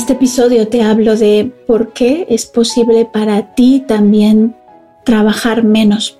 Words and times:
este 0.00 0.14
episodio 0.14 0.66
te 0.66 0.82
hablo 0.82 1.14
de 1.14 1.52
por 1.66 1.92
qué 1.92 2.26
es 2.30 2.46
posible 2.46 3.04
para 3.04 3.54
ti 3.54 3.84
también 3.86 4.56
trabajar 5.04 5.62
menos. 5.62 6.18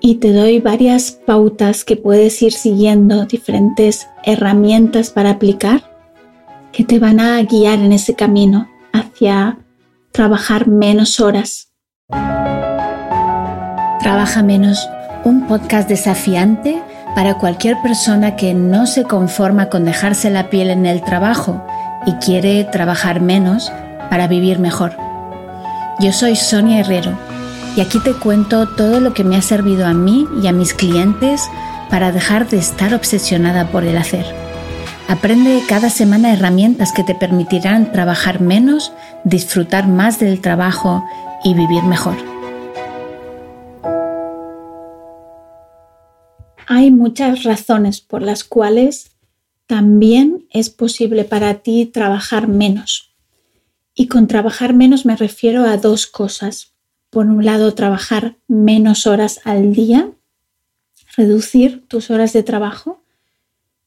Y 0.00 0.16
te 0.16 0.32
doy 0.32 0.58
varias 0.58 1.12
pautas 1.12 1.84
que 1.84 1.94
puedes 1.94 2.42
ir 2.42 2.52
siguiendo, 2.52 3.26
diferentes 3.26 4.08
herramientas 4.24 5.10
para 5.10 5.30
aplicar 5.30 5.88
que 6.72 6.82
te 6.82 6.98
van 6.98 7.20
a 7.20 7.40
guiar 7.44 7.78
en 7.78 7.92
ese 7.92 8.16
camino 8.16 8.68
hacia 8.92 9.60
trabajar 10.10 10.66
menos 10.66 11.20
horas. 11.20 11.70
Trabaja 14.00 14.42
menos, 14.42 14.88
un 15.24 15.46
podcast 15.46 15.88
desafiante 15.88 16.82
para 17.14 17.38
cualquier 17.38 17.76
persona 17.82 18.34
que 18.34 18.52
no 18.52 18.88
se 18.88 19.04
conforma 19.04 19.68
con 19.68 19.84
dejarse 19.84 20.28
la 20.28 20.50
piel 20.50 20.70
en 20.70 20.86
el 20.86 21.04
trabajo 21.04 21.64
y 22.06 22.12
quiere 22.14 22.64
trabajar 22.64 23.20
menos 23.20 23.70
para 24.08 24.26
vivir 24.26 24.58
mejor. 24.58 24.96
Yo 26.00 26.12
soy 26.12 26.36
Sonia 26.36 26.80
Herrero 26.80 27.16
y 27.76 27.80
aquí 27.80 27.98
te 28.00 28.12
cuento 28.12 28.66
todo 28.68 29.00
lo 29.00 29.14
que 29.14 29.24
me 29.24 29.36
ha 29.36 29.42
servido 29.42 29.86
a 29.86 29.94
mí 29.94 30.26
y 30.42 30.46
a 30.46 30.52
mis 30.52 30.74
clientes 30.74 31.48
para 31.90 32.12
dejar 32.12 32.48
de 32.48 32.58
estar 32.58 32.94
obsesionada 32.94 33.68
por 33.68 33.84
el 33.84 33.96
hacer. 33.96 34.24
Aprende 35.08 35.62
cada 35.68 35.90
semana 35.90 36.32
herramientas 36.32 36.92
que 36.92 37.02
te 37.02 37.14
permitirán 37.14 37.90
trabajar 37.92 38.40
menos, 38.40 38.92
disfrutar 39.24 39.88
más 39.88 40.20
del 40.20 40.40
trabajo 40.40 41.04
y 41.42 41.54
vivir 41.54 41.82
mejor. 41.82 42.16
Hay 46.66 46.92
muchas 46.92 47.42
razones 47.42 48.00
por 48.00 48.22
las 48.22 48.44
cuales 48.44 49.10
también 49.70 50.48
es 50.50 50.68
posible 50.68 51.22
para 51.22 51.62
ti 51.62 51.86
trabajar 51.86 52.48
menos. 52.48 53.14
Y 53.94 54.08
con 54.08 54.26
trabajar 54.26 54.74
menos 54.74 55.06
me 55.06 55.14
refiero 55.14 55.62
a 55.62 55.76
dos 55.76 56.08
cosas. 56.08 56.72
Por 57.08 57.26
un 57.26 57.44
lado, 57.44 57.72
trabajar 57.72 58.36
menos 58.48 59.06
horas 59.06 59.40
al 59.44 59.72
día, 59.72 60.10
reducir 61.16 61.86
tus 61.86 62.10
horas 62.10 62.32
de 62.32 62.42
trabajo. 62.42 63.04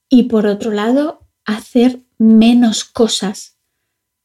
Y 0.07 0.23
por 0.23 0.47
otro 0.47 0.71
lado, 0.71 1.19
hacer 1.43 1.99
menos 2.17 2.85
cosas 2.85 3.57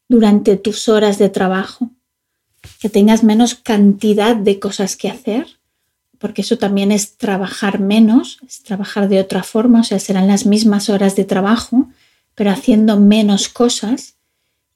durante 0.08 0.56
tus 0.56 0.88
horas 0.88 1.18
de 1.18 1.28
trabajo. 1.28 1.90
Que 2.80 2.88
tengas 2.88 3.24
menos 3.24 3.56
cantidad 3.56 4.36
de 4.36 4.60
cosas 4.60 4.94
que 4.94 5.08
hacer 5.08 5.57
porque 6.18 6.42
eso 6.42 6.58
también 6.58 6.92
es 6.92 7.16
trabajar 7.16 7.80
menos, 7.80 8.38
es 8.46 8.62
trabajar 8.62 9.08
de 9.08 9.20
otra 9.20 9.42
forma, 9.42 9.80
o 9.80 9.84
sea, 9.84 9.98
serán 9.98 10.26
las 10.26 10.46
mismas 10.46 10.88
horas 10.88 11.16
de 11.16 11.24
trabajo, 11.24 11.88
pero 12.34 12.50
haciendo 12.50 12.98
menos 12.98 13.48
cosas 13.48 14.14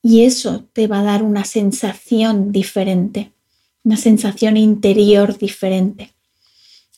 y 0.03 0.25
eso 0.25 0.65
te 0.73 0.87
va 0.87 1.01
a 1.01 1.05
dar 1.05 1.23
una 1.23 1.45
sensación 1.45 2.53
diferente, 2.53 3.33
una 3.85 3.97
sensación 3.97 4.57
interior 4.57 5.39
diferente. 5.39 6.13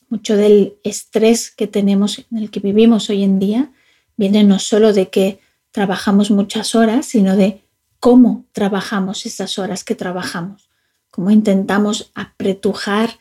Mucho 0.09 0.35
del 0.35 0.75
estrés 0.83 1.51
que 1.51 1.67
tenemos, 1.67 2.25
en 2.31 2.37
el 2.37 2.49
que 2.49 2.59
vivimos 2.59 3.09
hoy 3.09 3.23
en 3.23 3.39
día, 3.39 3.71
viene 4.17 4.43
no 4.43 4.59
solo 4.59 4.93
de 4.93 5.09
que 5.09 5.39
trabajamos 5.71 6.31
muchas 6.31 6.73
horas, 6.73 7.05
sino 7.05 7.35
de 7.35 7.61
cómo 7.99 8.45
trabajamos 8.51 9.25
esas 9.25 9.57
horas 9.57 9.83
que 9.83 9.95
trabajamos, 9.95 10.69
cómo 11.09 11.31
intentamos 11.31 12.11
apretujar 12.13 13.17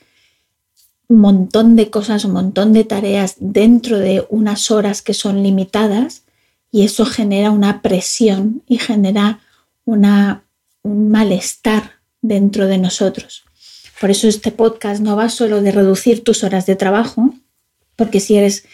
un 1.08 1.18
montón 1.18 1.76
de 1.76 1.90
cosas, 1.90 2.24
un 2.24 2.32
montón 2.32 2.72
de 2.72 2.84
tareas 2.84 3.36
dentro 3.38 3.98
de 3.98 4.26
unas 4.30 4.70
horas 4.70 5.02
que 5.02 5.14
son 5.14 5.42
limitadas 5.42 6.22
y 6.70 6.82
eso 6.82 7.06
genera 7.06 7.50
una 7.50 7.82
presión 7.82 8.62
y 8.66 8.78
genera 8.78 9.40
una, 9.84 10.44
un 10.82 11.10
malestar 11.10 11.92
dentro 12.20 12.66
de 12.66 12.78
nosotros. 12.78 13.44
Por 14.00 14.10
eso 14.10 14.26
este 14.28 14.50
podcast 14.50 15.00
no 15.00 15.16
va 15.16 15.28
solo 15.28 15.62
de 15.62 15.72
reducir 15.72 16.24
tus 16.24 16.42
horas 16.42 16.66
de 16.66 16.76
trabajo, 16.76 17.34
porque 17.96 18.18
si 18.20 18.36
eres 18.36 18.64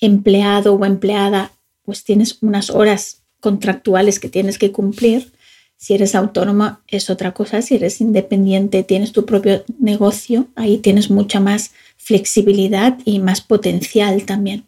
empleado 0.00 0.74
o 0.74 0.84
empleada, 0.84 1.52
pues 1.82 2.04
tienes 2.04 2.38
unas 2.42 2.68
horas 2.70 3.22
contractuales 3.40 4.20
que 4.20 4.28
tienes 4.28 4.58
que 4.58 4.72
cumplir, 4.72 5.32
si 5.76 5.94
eres 5.94 6.14
autónoma 6.14 6.82
es 6.88 7.10
otra 7.10 7.32
cosa, 7.32 7.62
si 7.62 7.74
eres 7.76 8.00
independiente, 8.00 8.82
tienes 8.82 9.12
tu 9.12 9.26
propio 9.26 9.64
negocio, 9.78 10.48
ahí 10.56 10.78
tienes 10.78 11.10
mucha 11.10 11.38
más 11.38 11.72
flexibilidad 11.96 12.98
y 13.04 13.18
más 13.18 13.40
potencial 13.40 14.24
también. 14.24 14.64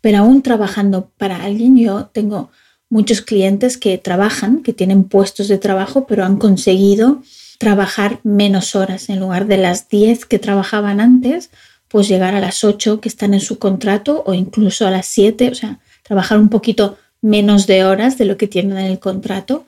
Pero 0.00 0.18
aún 0.18 0.42
trabajando 0.42 1.10
para 1.18 1.44
alguien, 1.44 1.76
yo 1.76 2.06
tengo 2.06 2.50
muchos 2.88 3.20
clientes 3.20 3.76
que 3.76 3.98
trabajan, 3.98 4.62
que 4.62 4.72
tienen 4.72 5.04
puestos 5.04 5.48
de 5.48 5.58
trabajo, 5.58 6.06
pero 6.06 6.24
han 6.24 6.38
conseguido 6.38 7.22
trabajar 7.58 8.20
menos 8.22 8.74
horas. 8.74 9.10
En 9.10 9.20
lugar 9.20 9.46
de 9.46 9.58
las 9.58 9.88
10 9.88 10.24
que 10.24 10.38
trabajaban 10.38 11.00
antes, 11.00 11.50
pues 11.88 12.08
llegar 12.08 12.34
a 12.34 12.40
las 12.40 12.64
8 12.64 13.00
que 13.00 13.08
están 13.08 13.34
en 13.34 13.40
su 13.40 13.58
contrato 13.58 14.22
o 14.26 14.32
incluso 14.32 14.86
a 14.86 14.90
las 14.90 15.06
7, 15.06 15.50
o 15.50 15.54
sea, 15.54 15.80
trabajar 16.02 16.38
un 16.38 16.48
poquito 16.48 16.96
menos 17.20 17.66
de 17.66 17.84
horas 17.84 18.16
de 18.16 18.24
lo 18.24 18.38
que 18.38 18.48
tienen 18.48 18.78
en 18.78 18.86
el 18.86 18.98
contrato 18.98 19.66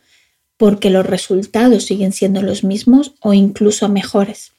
porque 0.56 0.90
los 0.90 1.06
resultados 1.06 1.84
siguen 1.84 2.12
siendo 2.12 2.42
los 2.42 2.64
mismos 2.64 3.14
o 3.20 3.34
incluso 3.34 3.88
mejores. 3.88 4.52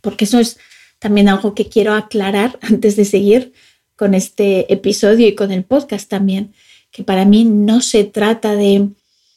Porque 0.00 0.24
eso 0.24 0.38
es 0.38 0.58
también 0.98 1.28
algo 1.28 1.54
que 1.54 1.68
quiero 1.68 1.94
aclarar 1.94 2.58
antes 2.62 2.96
de 2.96 3.04
seguir 3.04 3.52
con 3.96 4.14
este 4.14 4.72
episodio 4.72 5.28
y 5.28 5.34
con 5.34 5.50
el 5.50 5.64
podcast 5.64 6.08
también, 6.08 6.54
que 6.90 7.04
para 7.04 7.24
mí 7.24 7.44
no 7.44 7.80
se 7.82 8.04
trata 8.04 8.56
de 8.56 8.88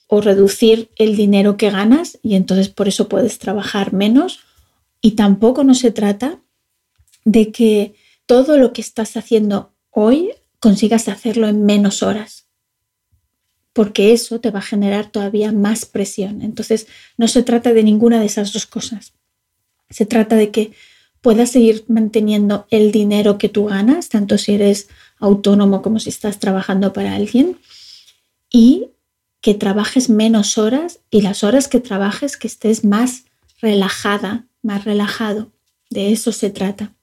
o 0.07 0.21
reducir 0.21 0.89
el 0.95 1.15
dinero 1.15 1.57
que 1.57 1.69
ganas 1.69 2.19
y 2.21 2.35
entonces 2.35 2.69
por 2.69 2.87
eso 2.87 3.09
puedes 3.09 3.39
trabajar 3.39 3.93
menos 3.93 4.41
y 5.01 5.11
tampoco 5.11 5.63
no 5.63 5.73
se 5.73 5.91
trata 5.91 6.39
de 7.25 7.51
que 7.51 7.95
todo 8.25 8.57
lo 8.57 8.73
que 8.73 8.81
estás 8.81 9.17
haciendo 9.17 9.73
hoy 9.89 10.31
consigas 10.59 11.09
hacerlo 11.09 11.47
en 11.47 11.65
menos 11.65 12.03
horas 12.03 12.42
porque 13.73 14.13
eso 14.13 14.39
te 14.39 14.51
va 14.51 14.59
a 14.59 14.63
generar 14.63 15.11
todavía 15.11 15.51
más 15.51 15.85
presión. 15.85 16.41
Entonces, 16.43 16.87
no 17.17 17.27
se 17.27 17.43
trata 17.43 17.73
de 17.73 17.83
ninguna 17.83 18.19
de 18.19 18.27
esas 18.27 18.53
dos 18.53 18.67
cosas. 18.67 19.13
Se 19.89 20.05
trata 20.05 20.35
de 20.35 20.51
que 20.51 20.71
puedas 21.21 21.51
seguir 21.51 21.85
manteniendo 21.87 22.67
el 22.69 22.91
dinero 22.91 23.37
que 23.37 23.49
tú 23.49 23.65
ganas, 23.65 24.09
tanto 24.09 24.37
si 24.37 24.53
eres 24.53 24.89
autónomo 25.19 25.81
como 25.81 25.99
si 25.99 26.09
estás 26.09 26.39
trabajando 26.39 26.93
para 26.93 27.15
alguien, 27.15 27.57
y 28.51 28.89
que 29.41 29.53
trabajes 29.53 30.09
menos 30.09 30.57
horas 30.57 30.99
y 31.09 31.21
las 31.21 31.43
horas 31.43 31.67
que 31.67 31.79
trabajes 31.79 32.37
que 32.37 32.47
estés 32.47 32.85
más 32.85 33.25
relajada, 33.59 34.45
más 34.61 34.85
relajado. 34.85 35.51
De 35.89 36.11
eso 36.11 36.31
se 36.31 36.49
trata. 36.49 36.93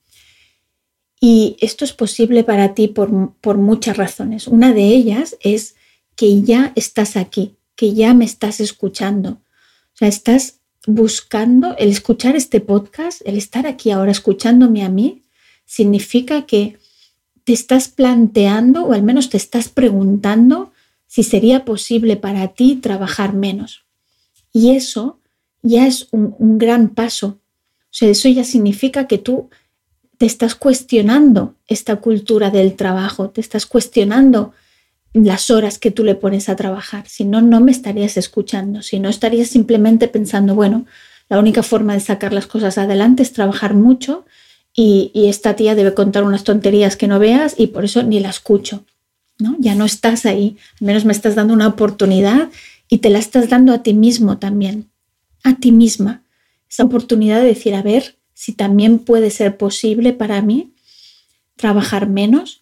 Y 1.20 1.56
esto 1.60 1.84
es 1.84 1.92
posible 1.92 2.44
para 2.44 2.74
ti 2.74 2.88
por, 2.88 3.34
por 3.40 3.58
muchas 3.58 3.96
razones. 3.96 4.46
Una 4.46 4.72
de 4.72 4.84
ellas 4.84 5.36
es 5.40 5.74
que 6.20 6.42
ya 6.42 6.74
estás 6.76 7.16
aquí, 7.16 7.56
que 7.76 7.94
ya 7.94 8.12
me 8.12 8.26
estás 8.26 8.60
escuchando. 8.60 9.30
O 9.30 9.94
sea, 9.94 10.06
estás 10.06 10.60
buscando 10.86 11.74
el 11.78 11.88
escuchar 11.88 12.36
este 12.36 12.60
podcast, 12.60 13.22
el 13.24 13.38
estar 13.38 13.66
aquí 13.66 13.90
ahora 13.90 14.12
escuchándome 14.12 14.84
a 14.84 14.90
mí, 14.90 15.22
significa 15.64 16.44
que 16.44 16.76
te 17.44 17.54
estás 17.54 17.88
planteando 17.88 18.84
o 18.84 18.92
al 18.92 19.02
menos 19.02 19.30
te 19.30 19.38
estás 19.38 19.70
preguntando 19.70 20.74
si 21.06 21.22
sería 21.22 21.64
posible 21.64 22.18
para 22.18 22.48
ti 22.48 22.76
trabajar 22.76 23.32
menos. 23.32 23.86
Y 24.52 24.76
eso 24.76 25.20
ya 25.62 25.86
es 25.86 26.08
un, 26.10 26.58
gran 26.58 26.90
paso. 26.90 27.38
O 27.84 27.92
sea, 27.92 28.10
eso 28.10 28.28
ya 28.28 28.44
significa 28.44 29.06
que 29.06 29.16
tú 29.16 29.48
te 30.18 30.26
estás 30.26 30.54
cuestionando 30.54 31.54
esta 31.66 31.96
cultura 31.96 32.50
del 32.50 32.76
trabajo, 32.76 33.30
te 33.30 33.40
estás 33.40 33.64
cuestionando 33.64 34.52
las 35.12 35.50
horas 35.50 35.78
que 35.78 35.90
tú 35.90 36.04
le 36.04 36.14
pones 36.14 36.48
a 36.48 36.56
trabajar. 36.56 37.08
Si 37.08 37.24
no, 37.24 37.40
no 37.40 37.60
me 37.60 37.72
estarías 37.72 38.16
escuchando. 38.16 38.82
Si 38.82 39.00
no, 39.00 39.08
estarías 39.08 39.48
simplemente 39.48 40.08
pensando, 40.08 40.54
bueno, 40.54 40.86
la 41.28 41.38
única 41.38 41.62
forma 41.62 41.94
de 41.94 42.00
sacar 42.00 42.32
las 42.32 42.46
cosas 42.46 42.78
adelante 42.78 43.22
es 43.22 43.32
trabajar 43.32 43.74
mucho 43.74 44.24
y, 44.74 45.10
esta 45.14 45.56
tía 45.56 45.74
debe 45.74 45.94
contar 45.94 46.24
unas 46.24 46.44
tonterías 46.44 46.96
que 46.96 47.08
no 47.08 47.18
veas 47.18 47.54
y 47.58 47.68
por 47.68 47.84
eso 47.84 48.02
ni 48.02 48.20
la 48.20 48.30
escucho. 48.30 48.84
¿no? 49.38 49.56
Ya 49.58 49.74
no 49.74 49.84
estás 49.84 50.26
ahí. 50.26 50.56
Al 50.80 50.86
menos 50.86 51.04
me 51.04 51.12
estás 51.12 51.34
dando 51.34 51.54
una 51.54 51.66
oportunidad 51.66 52.50
y 52.88 52.98
te 52.98 53.10
la 53.10 53.18
estás 53.18 53.48
dando 53.48 53.72
a 53.72 53.82
ti 53.82 53.94
mismo 53.94 54.38
también, 54.38 54.90
a 55.42 55.56
ti 55.56 55.72
misma. 55.72 56.22
Esa 56.68 56.84
oportunidad 56.84 57.40
de 57.40 57.46
decir, 57.46 57.74
a 57.74 57.82
ver, 57.82 58.16
si 58.34 58.52
también 58.52 58.98
puede 58.98 59.30
ser 59.30 59.56
posible 59.56 60.12
para 60.12 60.40
mí 60.42 60.72
trabajar 61.56 62.08
menos 62.08 62.59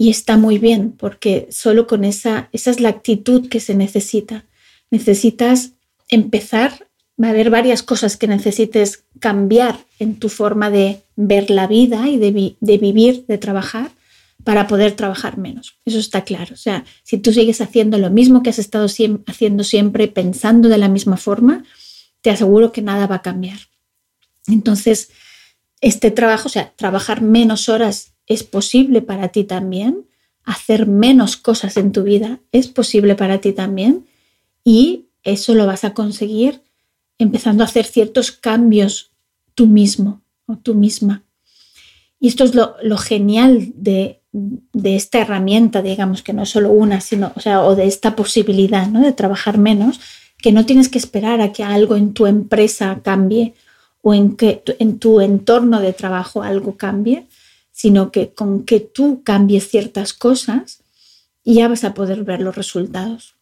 y 0.00 0.08
está 0.08 0.38
muy 0.38 0.56
bien, 0.56 0.92
porque 0.92 1.46
solo 1.50 1.86
con 1.86 2.04
esa, 2.06 2.48
esa 2.52 2.70
es 2.70 2.80
la 2.80 2.88
actitud 2.88 3.50
que 3.50 3.60
se 3.60 3.74
necesita. 3.74 4.46
Necesitas 4.90 5.72
empezar, 6.08 6.88
va 7.22 7.26
a 7.26 7.30
haber 7.32 7.50
varias 7.50 7.82
cosas 7.82 8.16
que 8.16 8.26
necesites 8.26 9.04
cambiar 9.18 9.78
en 9.98 10.14
tu 10.14 10.30
forma 10.30 10.70
de 10.70 11.02
ver 11.16 11.50
la 11.50 11.66
vida 11.66 12.08
y 12.08 12.16
de, 12.16 12.56
de 12.58 12.78
vivir, 12.78 13.26
de 13.28 13.36
trabajar, 13.36 13.90
para 14.42 14.66
poder 14.68 14.92
trabajar 14.92 15.36
menos. 15.36 15.76
Eso 15.84 15.98
está 15.98 16.24
claro. 16.24 16.54
O 16.54 16.56
sea, 16.56 16.86
si 17.02 17.18
tú 17.18 17.30
sigues 17.34 17.60
haciendo 17.60 17.98
lo 17.98 18.08
mismo 18.08 18.42
que 18.42 18.48
has 18.48 18.58
estado 18.58 18.86
haciendo 18.86 19.64
siempre, 19.64 20.08
pensando 20.08 20.70
de 20.70 20.78
la 20.78 20.88
misma 20.88 21.18
forma, 21.18 21.64
te 22.22 22.30
aseguro 22.30 22.72
que 22.72 22.80
nada 22.80 23.06
va 23.06 23.16
a 23.16 23.22
cambiar. 23.22 23.58
Entonces, 24.46 25.10
este 25.82 26.10
trabajo, 26.10 26.48
o 26.48 26.50
sea, 26.50 26.72
trabajar 26.74 27.20
menos 27.20 27.68
horas 27.68 28.14
es 28.30 28.44
posible 28.44 29.02
para 29.02 29.28
ti 29.28 29.42
también, 29.42 30.06
hacer 30.44 30.86
menos 30.86 31.36
cosas 31.36 31.76
en 31.76 31.90
tu 31.90 32.04
vida 32.04 32.38
es 32.52 32.68
posible 32.68 33.16
para 33.16 33.40
ti 33.40 33.52
también 33.52 34.06
y 34.62 35.06
eso 35.24 35.52
lo 35.54 35.66
vas 35.66 35.82
a 35.82 35.94
conseguir 35.94 36.62
empezando 37.18 37.64
a 37.64 37.66
hacer 37.66 37.84
ciertos 37.84 38.30
cambios 38.30 39.10
tú 39.56 39.66
mismo 39.66 40.22
o 40.46 40.56
tú 40.56 40.74
misma. 40.76 41.24
Y 42.20 42.28
esto 42.28 42.44
es 42.44 42.54
lo, 42.54 42.96
genial 42.98 43.72
de, 43.74 44.20
esta 44.84 45.18
herramienta, 45.18 45.82
digamos, 45.82 46.22
que 46.22 46.32
no 46.32 46.44
es 46.44 46.50
solo 46.50 46.70
una, 46.70 47.00
sino, 47.00 47.32
o 47.34 47.40
sea, 47.40 47.64
o 47.64 47.74
de 47.74 47.86
esta 47.86 48.14
posibilidad 48.14 48.86
¿no? 48.86 49.00
de 49.00 49.12
trabajar 49.12 49.58
menos, 49.58 50.00
que 50.38 50.52
no 50.52 50.64
tienes 50.66 50.88
que 50.88 50.98
esperar 50.98 51.40
a 51.40 51.52
que 51.52 51.64
algo 51.64 51.96
en 51.96 52.14
tu 52.14 52.26
empresa 52.26 53.00
cambie 53.02 53.54
o 54.02 54.14
en 54.14 54.36
que 54.36 54.62
en 54.78 55.00
tu 55.00 55.20
entorno 55.20 55.80
de 55.80 55.92
trabajo 55.92 56.44
algo 56.44 56.76
cambie, 56.76 57.26
sino 57.80 58.12
que 58.12 58.34
con 58.34 58.64
que 58.64 58.78
tú 58.78 59.22
cambies 59.24 59.70
ciertas 59.70 60.12
cosas 60.12 60.82
ya 61.46 61.66
vas 61.66 61.82
a 61.82 61.94
poder 61.94 62.24
ver 62.24 62.42
los 62.42 62.54
resultados. 62.54 63.36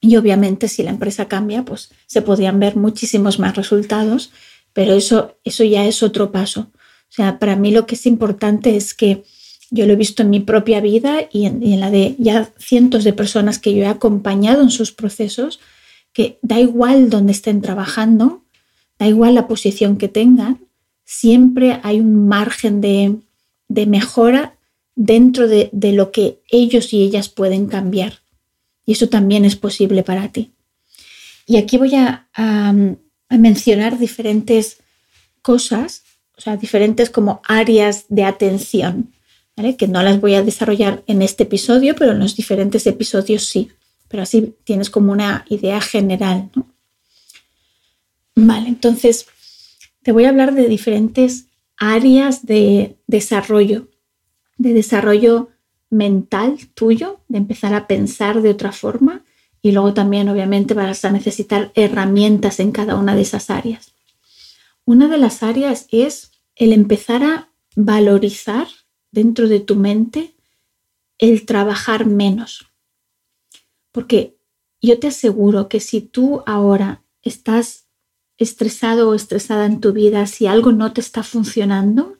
Y 0.00 0.16
obviamente 0.16 0.66
si 0.66 0.82
la 0.82 0.90
empresa 0.90 1.28
cambia, 1.28 1.64
pues 1.64 1.90
se 2.08 2.20
podrían 2.20 2.58
ver 2.58 2.74
muchísimos 2.74 3.38
más 3.38 3.54
resultados, 3.54 4.32
pero 4.72 4.94
eso, 4.94 5.36
eso 5.44 5.62
ya 5.62 5.86
es 5.86 6.02
otro 6.02 6.32
paso. 6.32 6.72
O 6.72 7.12
sea, 7.12 7.38
para 7.38 7.54
mí 7.54 7.70
lo 7.70 7.86
que 7.86 7.94
es 7.94 8.04
importante 8.06 8.76
es 8.76 8.94
que 8.94 9.22
yo 9.70 9.86
lo 9.86 9.92
he 9.92 9.96
visto 9.96 10.24
en 10.24 10.30
mi 10.30 10.40
propia 10.40 10.80
vida 10.80 11.28
y 11.30 11.46
en, 11.46 11.62
y 11.62 11.74
en 11.74 11.78
la 11.78 11.92
de 11.92 12.16
ya 12.18 12.50
cientos 12.58 13.04
de 13.04 13.12
personas 13.12 13.60
que 13.60 13.72
yo 13.76 13.84
he 13.84 13.86
acompañado 13.86 14.60
en 14.60 14.72
sus 14.72 14.90
procesos, 14.90 15.60
que 16.12 16.40
da 16.42 16.58
igual 16.58 17.10
donde 17.10 17.30
estén 17.30 17.62
trabajando, 17.62 18.42
da 18.98 19.06
igual 19.06 19.36
la 19.36 19.46
posición 19.46 19.98
que 19.98 20.08
tengan, 20.08 20.58
siempre 21.04 21.78
hay 21.84 22.00
un 22.00 22.26
margen 22.26 22.80
de, 22.80 23.20
mejora 23.68 24.56
dentro 24.94 25.46
de, 25.46 25.70
lo 25.92 26.10
que 26.10 26.40
ellos 26.50 26.92
y 26.92 27.02
ellas 27.02 27.28
pueden 27.28 27.66
cambiar. 27.66 28.20
Y 28.84 28.92
eso 28.92 29.08
también 29.08 29.44
es 29.44 29.54
posible 29.54 30.02
para 30.02 30.32
ti. 30.32 30.52
Y 31.46 31.56
aquí 31.56 31.78
voy 31.78 31.94
a, 31.94 32.26
mencionar 33.30 33.98
diferentes 33.98 34.78
cosas, 35.42 36.02
o 36.36 36.40
sea, 36.40 36.56
diferentes 36.56 37.10
como 37.10 37.42
áreas 37.46 38.06
de 38.08 38.24
atención, 38.24 39.12
que 39.76 39.88
no 39.88 40.02
las 40.02 40.20
voy 40.20 40.34
a 40.34 40.42
desarrollar 40.42 41.02
en 41.06 41.20
este 41.20 41.42
episodio, 41.42 41.94
pero 41.94 42.12
en 42.12 42.20
los 42.20 42.34
diferentes 42.34 42.86
episodios 42.86 43.44
sí. 43.44 43.68
Pero 44.08 44.22
así 44.22 44.54
tienes 44.64 44.88
como 44.88 45.12
una 45.12 45.44
idea 45.48 45.80
general. 45.80 46.50
Vale, 48.34 48.68
entonces 48.68 49.26
te 50.02 50.12
voy 50.12 50.24
a 50.24 50.30
hablar 50.30 50.54
de 50.54 50.68
diferentes 50.68 51.47
áreas 51.78 52.44
de 52.44 52.98
desarrollo, 53.06 53.88
de 54.56 54.74
desarrollo 54.74 55.48
mental 55.90 56.58
tuyo, 56.74 57.20
de 57.28 57.38
empezar 57.38 57.74
a 57.74 57.86
pensar 57.86 58.42
de 58.42 58.50
otra 58.50 58.72
forma 58.72 59.24
y 59.62 59.72
luego 59.72 59.94
también 59.94 60.28
obviamente 60.28 60.74
vas 60.74 61.04
a 61.04 61.10
necesitar 61.10 61.72
herramientas 61.74 62.60
en 62.60 62.72
cada 62.72 62.96
una 62.96 63.14
de 63.14 63.22
esas 63.22 63.50
áreas. 63.50 63.94
Una 64.84 65.08
de 65.08 65.18
las 65.18 65.42
áreas 65.42 65.86
es 65.90 66.32
el 66.56 66.72
empezar 66.72 67.22
a 67.22 67.48
valorizar 67.76 68.66
dentro 69.10 69.48
de 69.48 69.60
tu 69.60 69.76
mente 69.76 70.34
el 71.18 71.46
trabajar 71.46 72.06
menos. 72.06 72.66
Porque 73.92 74.36
yo 74.80 74.98
te 74.98 75.08
aseguro 75.08 75.68
que 75.68 75.80
si 75.80 76.00
tú 76.00 76.42
ahora 76.46 77.02
estás 77.22 77.87
estresado 78.38 79.10
o 79.10 79.14
estresada 79.14 79.66
en 79.66 79.80
tu 79.80 79.92
vida, 79.92 80.26
si 80.26 80.46
algo 80.46 80.72
no 80.72 80.92
te 80.92 81.00
está 81.00 81.22
funcionando, 81.22 82.16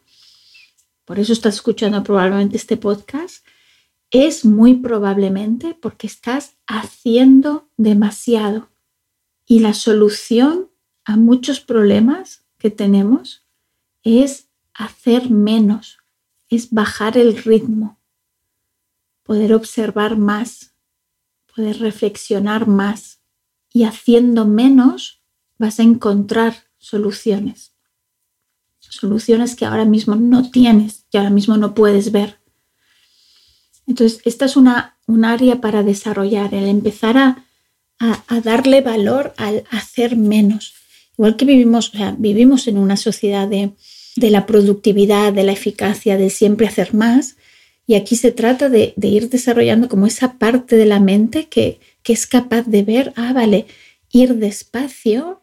por 1.04 1.18
eso 1.18 1.32
estás 1.32 1.54
escuchando 1.54 2.02
probablemente 2.02 2.56
este 2.56 2.76
podcast, 2.76 3.46
es 4.10 4.44
muy 4.44 4.74
probablemente 4.74 5.74
porque 5.74 6.06
estás 6.06 6.56
haciendo 6.66 7.68
demasiado. 7.76 8.68
Y 9.46 9.60
la 9.60 9.74
solución 9.74 10.70
a 11.04 11.16
muchos 11.16 11.60
problemas 11.60 12.44
que 12.58 12.70
tenemos 12.70 13.46
es 14.02 14.48
hacer 14.74 15.30
menos, 15.30 15.98
es 16.48 16.70
bajar 16.70 17.16
el 17.16 17.36
ritmo, 17.36 17.98
poder 19.22 19.54
observar 19.54 20.16
más, 20.16 20.74
poder 21.54 21.78
reflexionar 21.78 22.66
más. 22.66 23.20
Y 23.70 23.84
haciendo 23.84 24.46
menos 24.46 25.17
vas 25.58 25.80
a 25.80 25.82
encontrar 25.82 26.54
soluciones. 26.78 27.72
Soluciones 28.78 29.54
que 29.54 29.66
ahora 29.66 29.84
mismo 29.84 30.14
no 30.14 30.50
tienes 30.50 31.04
y 31.10 31.18
ahora 31.18 31.30
mismo 31.30 31.56
no 31.56 31.74
puedes 31.74 32.10
ver. 32.10 32.38
Entonces, 33.86 34.20
esta 34.24 34.44
es 34.44 34.56
una, 34.56 34.98
un 35.06 35.24
área 35.24 35.60
para 35.60 35.82
desarrollar, 35.82 36.54
el 36.54 36.66
empezar 36.66 37.16
a, 37.16 37.44
darle 38.44 38.80
valor 38.80 39.34
al 39.36 39.64
hacer 39.70 40.16
menos. 40.16 40.74
Igual 41.16 41.36
que 41.36 41.44
vivimos, 41.44 41.92
vivimos 42.18 42.68
en 42.68 42.78
una 42.78 42.96
sociedad 42.96 43.48
de, 43.48 43.72
la 44.16 44.46
productividad, 44.46 45.32
de 45.32 45.42
la 45.42 45.52
eficacia, 45.52 46.16
de 46.16 46.30
siempre 46.30 46.68
hacer 46.68 46.94
más. 46.94 47.36
Y 47.86 47.96
aquí 47.96 48.14
se 48.14 48.30
trata 48.30 48.68
de, 48.68 48.94
ir 49.02 49.30
desarrollando 49.30 49.88
como 49.88 50.06
esa 50.06 50.38
parte 50.38 50.76
de 50.76 50.86
la 50.86 51.00
mente 51.00 51.48
que, 51.48 51.80
que 52.04 52.12
es 52.12 52.26
capaz 52.26 52.62
de 52.62 52.84
ver, 52.84 53.12
ah, 53.16 53.32
vale, 53.32 53.66
ir 54.12 54.36
despacio 54.36 55.42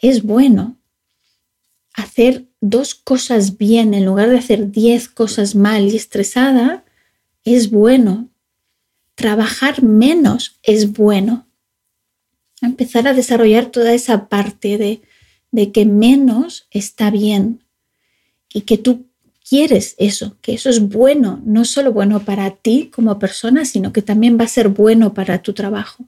es 0.00 0.22
bueno. 0.22 0.76
Hacer 1.94 2.46
dos 2.60 2.94
cosas 2.94 3.58
bien 3.58 3.94
en 3.94 4.04
lugar 4.04 4.30
de 4.30 4.38
hacer 4.38 4.70
diez 4.70 5.08
cosas 5.08 5.54
mal 5.54 5.88
y 5.88 5.96
estresada 5.96 6.84
es 7.44 7.70
bueno. 7.70 8.28
Trabajar 9.14 9.82
menos 9.82 10.58
es 10.62 10.92
bueno. 10.92 11.46
Empezar 12.62 13.08
a 13.08 13.14
desarrollar 13.14 13.66
toda 13.66 13.92
esa 13.94 14.28
parte 14.28 14.78
de, 14.78 15.02
de 15.50 15.72
que 15.72 15.86
menos 15.86 16.66
está 16.70 17.10
bien 17.10 17.64
y 18.52 18.62
que 18.62 18.78
tú 18.78 19.06
quieres 19.48 19.96
eso, 19.98 20.36
que 20.42 20.54
eso 20.54 20.70
es 20.70 20.80
bueno, 20.80 21.40
no 21.44 21.64
solo 21.64 21.92
bueno 21.92 22.24
para 22.24 22.50
ti 22.50 22.88
como 22.94 23.18
persona, 23.18 23.64
sino 23.64 23.92
que 23.92 24.00
también 24.00 24.38
va 24.38 24.44
a 24.44 24.48
ser 24.48 24.68
bueno 24.68 25.12
para 25.12 25.42
tu 25.42 25.54
trabajo. 25.54 26.04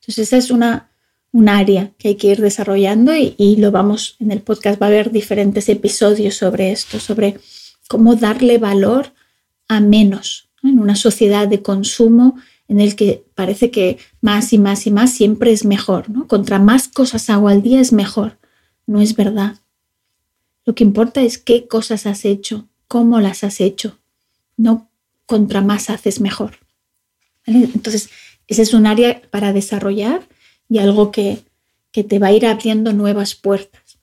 Entonces 0.00 0.26
esa 0.26 0.38
es 0.38 0.50
una, 0.50 0.87
un 1.32 1.48
área 1.48 1.92
que 1.98 2.08
hay 2.08 2.14
que 2.16 2.28
ir 2.28 2.40
desarrollando 2.40 3.12
y, 3.14 3.56
lo 3.56 3.70
vamos, 3.70 4.16
en 4.18 4.30
el 4.30 4.40
podcast 4.40 4.80
va 4.80 4.86
a 4.86 4.88
haber 4.88 5.10
diferentes 5.10 5.68
episodios 5.68 6.36
sobre 6.36 6.72
esto, 6.72 7.00
sobre 7.00 7.38
cómo 7.88 8.16
darle 8.16 8.58
valor 8.58 9.12
a 9.68 9.80
menos 9.80 10.48
en 10.62 10.78
una 10.78 10.96
sociedad 10.96 11.46
de 11.46 11.62
consumo 11.62 12.38
en 12.66 12.80
el 12.80 12.96
que 12.96 13.24
parece 13.34 13.70
que 13.70 13.98
más 14.20 14.52
y 14.52 14.58
más 14.58 14.86
y 14.86 14.90
más 14.90 15.12
siempre 15.12 15.52
es 15.52 15.64
mejor, 15.64 16.10
¿no? 16.10 16.26
Contra 16.26 16.58
más 16.58 16.88
cosas 16.88 17.30
hago 17.30 17.48
al 17.48 17.62
día 17.62 17.80
es 17.80 17.92
mejor. 17.92 18.38
No 18.86 19.00
es 19.00 19.16
verdad. 19.16 19.56
Lo 20.64 20.74
que 20.74 20.84
importa 20.84 21.22
es 21.22 21.38
qué 21.38 21.66
cosas 21.66 22.06
has 22.06 22.24
hecho, 22.24 22.68
cómo 22.88 23.20
las 23.20 23.44
has 23.44 23.60
hecho, 23.60 23.98
no 24.56 24.90
contra 25.24 25.62
más 25.62 25.88
haces 25.88 26.20
mejor. 26.20 26.58
Entonces, 27.46 28.10
ese 28.46 28.62
es 28.62 28.74
un 28.74 28.86
área 28.86 29.22
para 29.30 29.52
desarrollar 29.52 30.26
y 30.68 30.78
algo 30.78 31.10
que, 31.10 31.46
te 31.92 32.20
va 32.20 32.28
a 32.28 32.32
ir 32.32 32.46
abriendo 32.46 32.92
nuevas 32.92 33.34
puertas. 33.34 33.98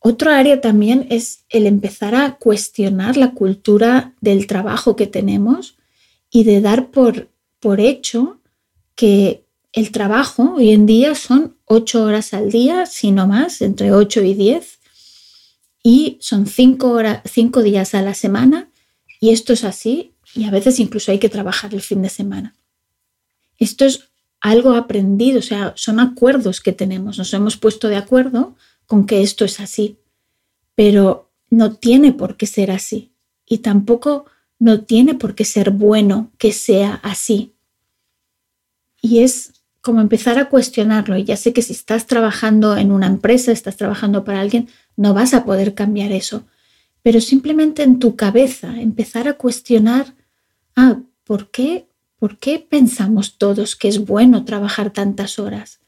Otro 0.00 0.32
área 0.32 0.60
también 0.60 1.06
es 1.10 1.44
el 1.48 1.68
empezar 1.68 2.16
a 2.16 2.34
cuestionar 2.38 3.16
la 3.16 3.34
cultura 3.34 4.14
del 4.20 4.48
trabajo 4.48 4.96
que 4.96 5.06
tenemos 5.06 5.76
y 6.28 6.42
de 6.42 6.60
dar 6.60 6.90
por, 6.90 7.28
por 7.60 7.78
hecho 7.78 8.40
que 8.96 9.44
el 9.72 9.92
trabajo 9.92 10.54
hoy 10.56 10.72
en 10.72 10.86
día 10.86 11.14
son 11.14 11.56
ocho 11.66 12.02
horas 12.02 12.34
al 12.34 12.50
día, 12.50 12.84
si 12.86 13.12
no 13.12 13.28
más, 13.28 13.62
entre 13.62 13.92
ocho 13.92 14.22
y 14.22 14.34
diez, 14.34 14.80
y 15.82 16.18
son 16.20 16.46
horas, 16.82 17.20
cinco 17.24 17.62
días 17.62 17.94
a 17.94 18.02
la 18.02 18.14
semana, 18.14 18.70
y 19.20 19.30
esto 19.30 19.52
es 19.52 19.64
así, 19.64 20.12
y 20.34 20.44
a 20.44 20.50
veces 20.50 20.78
incluso 20.80 21.12
hay 21.12 21.18
que 21.18 21.28
trabajar 21.28 21.74
el 21.74 21.80
fin 21.80 22.02
de 22.02 22.08
semana. 22.08 22.54
Esto 23.58 23.84
es 23.84 24.11
algo 24.42 24.74
aprendido, 24.74 25.38
o 25.38 25.42
sea, 25.42 25.72
son 25.76 26.00
acuerdos 26.00 26.60
que 26.60 26.72
tenemos, 26.72 27.16
nos 27.16 27.32
hemos 27.32 27.56
puesto 27.56 27.88
de 27.88 27.96
acuerdo 27.96 28.56
con 28.86 29.06
que 29.06 29.22
esto 29.22 29.44
es 29.44 29.60
así, 29.60 30.00
pero 30.74 31.30
no 31.48 31.76
tiene 31.76 32.12
por 32.12 32.36
qué 32.36 32.46
ser 32.46 32.70
así 32.72 33.14
y 33.46 33.58
tampoco 33.58 34.26
no 34.58 34.82
tiene 34.82 35.14
por 35.14 35.34
qué 35.34 35.44
ser 35.44 35.70
bueno 35.70 36.32
que 36.38 36.52
sea 36.52 36.94
así. 37.02 37.54
Y 39.00 39.20
es 39.20 39.52
como 39.80 40.00
empezar 40.00 40.38
a 40.38 40.48
cuestionarlo. 40.48 41.16
Y 41.16 41.24
ya 41.24 41.36
sé 41.36 41.52
que 41.52 41.60
si 41.60 41.72
estás 41.72 42.06
trabajando 42.06 42.76
en 42.76 42.92
una 42.92 43.08
empresa, 43.08 43.52
estás 43.52 43.76
trabajando 43.76 44.24
para 44.24 44.40
alguien, 44.40 44.68
no 44.96 45.12
vas 45.12 45.34
a 45.34 45.44
poder 45.44 45.74
cambiar 45.74 46.12
eso. 46.12 46.44
pero 47.02 47.20
simplemente 47.20 47.82
en 47.82 47.98
tu 47.98 48.14
cabeza 48.14 48.80
empezar 48.80 49.26
a 49.26 49.32
cuestionar, 49.32 50.14
ah, 50.76 51.00
¿por 51.24 51.50
qué, 51.50 51.88
¿por 52.22 52.38
qué 52.38 52.60
pensamos 52.60 53.36
todos 53.36 53.74
que 53.74 53.88
es 53.88 53.98
bueno 53.98 54.44
trabajar 54.44 54.92
tantas 54.92 55.40
horas, 55.40 55.80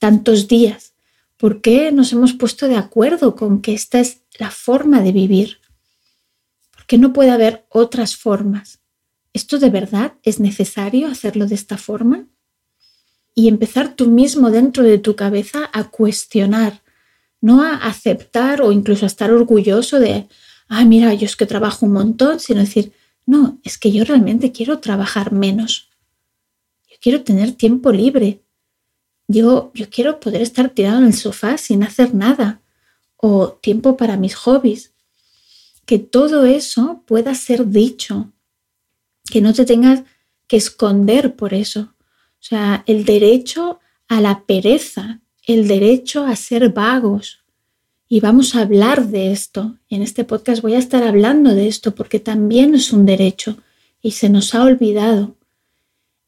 tantos 0.00 0.48
días? 0.48 0.94
¿Por 1.36 1.60
qué 1.60 1.92
nos 1.92 2.12
hemos 2.12 2.32
puesto 2.32 2.66
de 2.66 2.74
acuerdo 2.74 3.36
con 3.36 3.62
que 3.62 3.72
esta 3.72 4.00
es 4.00 4.22
la 4.36 4.50
forma 4.50 5.00
de 5.00 5.12
vivir? 5.12 5.58
¿Por 6.74 6.86
qué 6.86 6.98
no 6.98 7.12
puede 7.12 7.30
haber 7.30 7.66
otras 7.68 8.16
formas? 8.16 8.80
¿Esto 9.32 9.60
de 9.60 9.70
verdad 9.70 10.14
es 10.24 10.40
necesario 10.40 11.06
hacerlo 11.06 11.46
de 11.46 11.54
esta 11.54 11.76
forma? 11.76 12.26
Y 13.36 13.46
empezar 13.46 13.94
tú 13.94 14.08
mismo 14.08 14.50
dentro 14.50 14.82
de 14.82 14.98
tu 14.98 15.14
cabeza 15.14 15.70
a 15.72 15.84
cuestionar, 15.88 16.82
no 17.40 17.62
a 17.62 17.76
aceptar 17.76 18.60
o 18.60 18.72
incluso 18.72 19.06
a 19.06 19.12
estar 19.14 19.30
orgulloso 19.30 20.00
de, 20.00 20.26
ah, 20.66 20.84
mira, 20.84 21.14
yo 21.14 21.26
es 21.26 21.36
que 21.36 21.46
trabajo 21.46 21.86
un 21.86 21.92
montón, 21.92 22.40
sino 22.40 22.58
decir, 22.58 22.92
no, 23.30 23.60
es 23.62 23.78
que 23.78 23.92
yo 23.92 24.02
realmente 24.04 24.50
quiero 24.50 24.80
trabajar 24.80 25.30
menos. 25.30 25.88
Yo 26.90 26.96
quiero 27.00 27.22
tener 27.22 27.52
tiempo 27.52 27.92
libre. 27.92 28.42
Yo, 29.28 29.70
yo 29.72 29.88
quiero 29.88 30.18
poder 30.18 30.42
estar 30.42 30.70
tirado 30.70 30.98
en 30.98 31.04
el 31.04 31.14
sofá 31.14 31.56
sin 31.56 31.84
hacer 31.84 32.12
nada 32.12 32.60
o 33.16 33.52
tiempo 33.52 33.96
para 33.96 34.16
mis 34.16 34.34
hobbies. 34.34 34.94
Que 35.86 36.00
todo 36.00 36.44
eso 36.44 37.04
pueda 37.06 37.36
ser 37.36 37.68
dicho, 37.68 38.32
que 39.30 39.40
no 39.40 39.54
te 39.54 39.64
tengas 39.64 40.02
que 40.48 40.56
esconder 40.56 41.36
por 41.36 41.54
eso. 41.54 41.94
O 42.00 42.42
sea, 42.42 42.82
el 42.88 43.04
derecho 43.04 43.78
a 44.08 44.20
la 44.20 44.44
pereza, 44.44 45.20
el 45.46 45.68
derecho 45.68 46.24
a 46.24 46.34
ser 46.34 46.72
vagos. 46.72 47.39
Y 48.12 48.18
vamos 48.18 48.56
a 48.56 48.62
hablar 48.62 49.06
de 49.06 49.30
esto. 49.30 49.76
En 49.88 50.02
este 50.02 50.24
podcast 50.24 50.62
voy 50.62 50.74
a 50.74 50.78
estar 50.78 51.04
hablando 51.04 51.54
de 51.54 51.68
esto 51.68 51.94
porque 51.94 52.18
también 52.18 52.74
es 52.74 52.92
un 52.92 53.06
derecho 53.06 53.56
y 54.02 54.10
se 54.10 54.28
nos 54.28 54.52
ha 54.52 54.64
olvidado. 54.64 55.36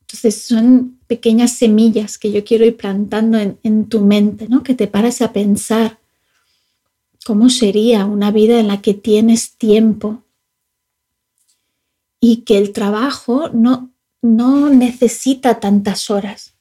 Entonces 0.03 0.45
son 0.45 1.01
pequeñas 1.09 1.55
semillas 1.55 2.19
que 2.19 2.31
yo 2.31 2.45
quiero 2.45 2.65
ir 2.65 2.77
plantando 2.77 3.37
en, 3.37 3.89
tu 3.89 4.01
mente, 4.01 4.47
¿no? 4.49 4.63
Que 4.63 4.77
te 4.77 4.87
paras 4.87 5.23
a 5.23 5.33
pensar 5.33 5.99
cómo 7.27 7.51
sería 7.51 8.07
una 8.07 8.31
vida 8.31 8.61
en 8.61 8.69
la 8.69 8.81
que 8.81 8.95
tienes 8.95 9.57
tiempo 9.57 10.23
y 12.21 12.43
que 12.43 12.59
el 12.59 12.71
trabajo 12.73 13.49
no, 13.49 13.91
no 14.21 14.71
necesita 14.71 15.59
tantas 15.59 16.11
horas 16.11 16.52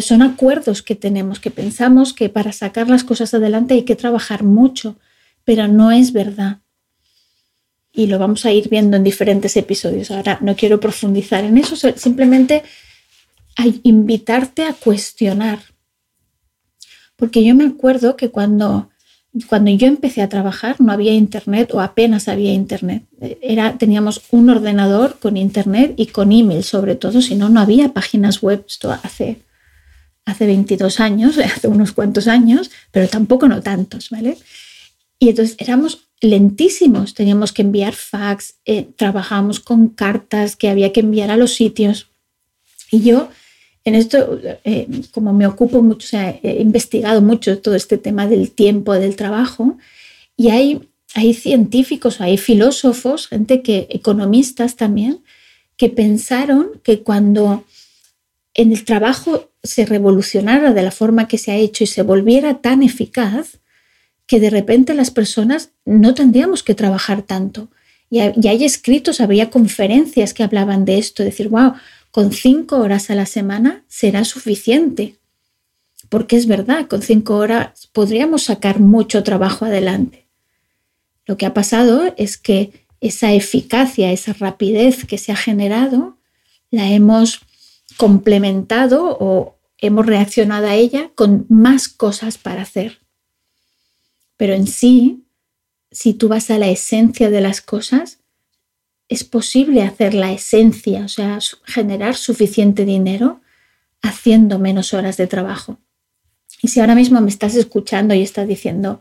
son 0.00 0.22
acuerdos 0.22 0.82
que 0.82 0.94
tenemos, 0.94 1.40
que 1.40 1.50
pensamos 1.50 2.12
que 2.12 2.28
para 2.28 2.52
sacar 2.52 2.88
las 2.88 3.04
cosas 3.04 3.32
adelante 3.32 3.74
hay 3.74 3.82
que 3.84 3.96
trabajar 3.96 4.42
mucho, 4.42 4.96
pero 5.44 5.66
no 5.66 5.90
es 5.90 6.12
verdad. 6.12 6.58
Y 7.92 8.06
lo 8.06 8.18
vamos 8.18 8.44
a 8.44 8.52
ir 8.52 8.68
viendo 8.68 8.98
en 8.98 9.02
diferentes 9.02 9.56
episodios. 9.56 10.10
Ahora 10.10 10.38
no 10.42 10.54
quiero 10.56 10.78
profundizar 10.78 11.42
en 11.44 11.56
eso, 11.56 11.74
simplemente 11.96 12.62
a 13.56 13.64
invitarte 13.82 14.64
a 14.64 14.74
cuestionar. 14.74 15.58
Porque 17.16 17.42
yo 17.42 17.54
me 17.54 17.64
acuerdo 17.64 18.14
que 18.14 18.28
cuando, 18.28 18.90
cuando 19.48 19.70
yo 19.70 19.86
empecé 19.86 20.20
a 20.20 20.28
trabajar 20.28 20.80
no 20.80 20.92
había 20.92 21.14
internet 21.14 21.70
o 21.72 21.80
apenas 21.80 22.28
había 22.28 22.52
internet. 22.52 23.04
Era, 23.40 23.78
teníamos 23.78 24.20
un 24.30 24.50
ordenador 24.50 25.18
con 25.18 25.38
internet 25.38 25.94
y 25.96 26.06
con 26.06 26.30
email 26.30 26.62
sobre 26.62 26.94
todo, 26.94 27.22
si 27.22 27.34
no, 27.34 27.48
no 27.48 27.58
había 27.58 27.94
páginas 27.94 28.42
web. 28.42 28.64
Esto 28.68 28.92
hace 28.92 29.47
hace 30.28 30.46
22 30.46 31.00
años, 31.00 31.38
hace 31.56 31.68
unos 31.68 31.92
cuantos 31.92 32.28
años, 32.28 32.70
pero 32.92 33.08
tampoco 33.08 33.48
no 33.48 33.62
tantos, 33.62 34.10
¿vale? 34.10 34.36
Y 35.18 35.30
entonces 35.30 35.56
éramos 35.58 36.08
lentísimos, 36.20 37.14
teníamos 37.14 37.52
que 37.52 37.62
enviar 37.62 37.94
fax, 37.94 38.54
eh, 38.64 38.88
trabajábamos 38.96 39.60
con 39.60 39.88
cartas 39.88 40.56
que 40.56 40.68
había 40.68 40.92
que 40.92 41.00
enviar 41.00 41.30
a 41.30 41.36
los 41.36 41.54
sitios. 41.54 42.08
Y 42.90 43.00
yo 43.00 43.28
en 43.84 43.94
esto, 43.94 44.38
eh, 44.64 44.86
como 45.12 45.32
me 45.32 45.46
ocupo 45.46 45.82
mucho, 45.82 46.04
o 46.06 46.08
sea, 46.10 46.38
he 46.42 46.60
investigado 46.60 47.22
mucho 47.22 47.58
todo 47.58 47.74
este 47.74 47.96
tema 47.96 48.26
del 48.26 48.50
tiempo, 48.50 48.92
del 48.92 49.16
trabajo, 49.16 49.78
y 50.36 50.50
hay, 50.50 50.88
hay 51.14 51.32
científicos, 51.32 52.20
hay 52.20 52.36
filósofos, 52.36 53.28
gente 53.28 53.62
que, 53.62 53.86
economistas 53.90 54.76
también, 54.76 55.20
que 55.76 55.88
pensaron 55.88 56.72
que 56.82 57.00
cuando 57.02 57.64
en 58.52 58.72
el 58.72 58.84
trabajo 58.84 59.48
se 59.68 59.84
revolucionara 59.84 60.72
de 60.72 60.82
la 60.82 60.90
forma 60.90 61.28
que 61.28 61.38
se 61.38 61.52
ha 61.52 61.56
hecho 61.56 61.84
y 61.84 61.86
se 61.86 62.02
volviera 62.02 62.58
tan 62.60 62.82
eficaz 62.82 63.58
que 64.26 64.40
de 64.40 64.50
repente 64.50 64.94
las 64.94 65.10
personas 65.10 65.70
no 65.84 66.14
tendríamos 66.14 66.62
que 66.62 66.74
trabajar 66.74 67.22
tanto. 67.22 67.68
Y, 68.10 68.20
hay 68.20 68.64
escritos, 68.64 69.20
habría 69.20 69.50
conferencias 69.50 70.32
que 70.32 70.42
hablaban 70.42 70.84
de 70.84 70.98
esto, 70.98 71.22
decir, 71.22 71.48
wow, 71.48 71.74
con 72.10 72.32
cinco 72.32 72.78
horas 72.78 73.10
a 73.10 73.14
la 73.14 73.26
semana 73.26 73.84
será 73.88 74.24
suficiente. 74.24 75.16
Porque 76.08 76.36
es 76.36 76.46
verdad, 76.46 76.88
con 76.88 77.02
cinco 77.02 77.36
horas 77.36 77.88
podríamos 77.92 78.44
sacar 78.44 78.80
mucho 78.80 79.22
trabajo 79.22 79.66
adelante. 79.66 80.26
Lo 81.26 81.36
que 81.36 81.44
ha 81.44 81.52
pasado 81.52 82.14
es 82.16 82.38
que 82.38 82.86
esa 83.00 83.32
eficacia, 83.34 84.10
esa 84.12 84.32
rapidez 84.32 85.04
que 85.04 85.18
se 85.18 85.30
ha 85.32 85.36
generado, 85.36 86.16
la 86.70 86.88
hemos 86.90 87.40
complementado 87.98 89.16
o 89.20 89.57
hemos 89.78 90.06
reaccionado 90.06 90.66
a 90.66 90.74
ella 90.74 91.10
con 91.14 91.46
más 91.48 91.88
cosas 91.88 92.38
para 92.38 92.62
hacer. 92.62 93.00
Pero 94.36 94.54
en 94.54 94.66
sí, 94.66 95.24
si 95.90 96.14
tú 96.14 96.28
vas 96.28 96.50
a 96.50 96.58
la 96.58 96.68
esencia 96.68 97.30
de 97.30 97.40
las 97.40 97.60
cosas, 97.60 98.18
es 99.08 99.24
posible 99.24 99.82
hacer 99.82 100.14
la 100.14 100.32
esencia, 100.32 101.04
o 101.04 101.08
sea, 101.08 101.38
generar 101.64 102.14
suficiente 102.14 102.84
dinero 102.84 103.40
haciendo 104.02 104.58
menos 104.58 104.92
horas 104.94 105.16
de 105.16 105.26
trabajo. 105.26 105.78
Y 106.62 106.68
si 106.68 106.80
ahora 106.80 106.94
mismo 106.94 107.20
me 107.20 107.30
estás 107.30 107.54
escuchando 107.54 108.14
y 108.14 108.22
estás 108.22 108.46
diciendo, 108.46 109.00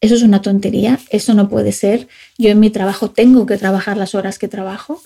eso 0.00 0.14
es 0.14 0.22
una 0.22 0.42
tontería, 0.42 0.98
eso 1.10 1.34
no 1.34 1.48
puede 1.48 1.72
ser, 1.72 2.08
yo 2.38 2.50
en 2.50 2.60
mi 2.60 2.70
trabajo 2.70 3.10
tengo 3.10 3.46
que 3.46 3.56
trabajar 3.56 3.96
las 3.96 4.14
horas 4.14 4.38
que 4.38 4.48
trabajo, 4.48 5.02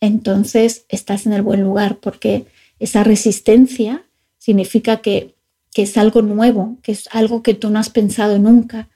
entonces 0.00 0.84
estás 0.88 1.26
en 1.26 1.32
el 1.32 1.42
buen 1.42 1.62
lugar 1.62 1.96
porque 1.96 2.46
esa 2.78 3.02
resistencia 3.02 4.05
significa 4.46 4.98
que, 4.98 5.34
es 5.74 5.98
algo 5.98 6.22
nuevo, 6.22 6.78
que 6.82 6.92
es 6.92 7.06
algo 7.12 7.42
que 7.42 7.52
tú 7.52 7.68
no 7.68 7.78
has 7.78 7.90
pensado 7.90 8.38
nunca 8.38 8.88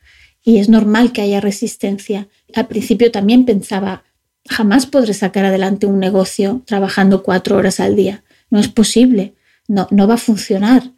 y 0.43 0.57
es 0.57 0.71
normal 0.71 1.13
que 1.13 1.21
haya 1.21 1.39
resistencia. 1.39 2.29
Al 2.55 2.69
principio 2.69 3.11
también 3.11 3.45
pensaba, 3.45 4.03
jamás 4.49 4.87
podré 4.87 5.13
sacar 5.13 5.45
adelante 5.45 5.85
un 5.85 5.99
negocio 5.99 6.63
trabajando 6.65 7.23
cuatro 7.23 7.59
horas 7.59 7.81
al 7.81 7.97
día. 7.97 8.25
No 8.49 8.59
es 8.59 8.69
posible, 8.69 9.35
no, 9.69 9.89
no 9.91 10.09
va 10.09 10.15
a 10.15 10.27
funcionar. 10.29 10.93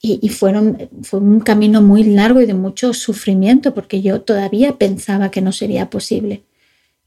Y, 0.00 0.28
fueron, 0.28 0.88
fue 1.02 1.18
un 1.18 1.40
camino 1.40 1.82
muy 1.82 2.04
largo 2.04 2.40
y 2.40 2.46
de 2.46 2.54
mucho 2.54 2.94
sufrimiento 2.94 3.74
porque 3.74 4.02
yo 4.02 4.20
todavía 4.20 4.78
pensaba 4.78 5.32
que 5.32 5.42
no 5.42 5.50
sería 5.50 5.90
posible. 5.90 6.44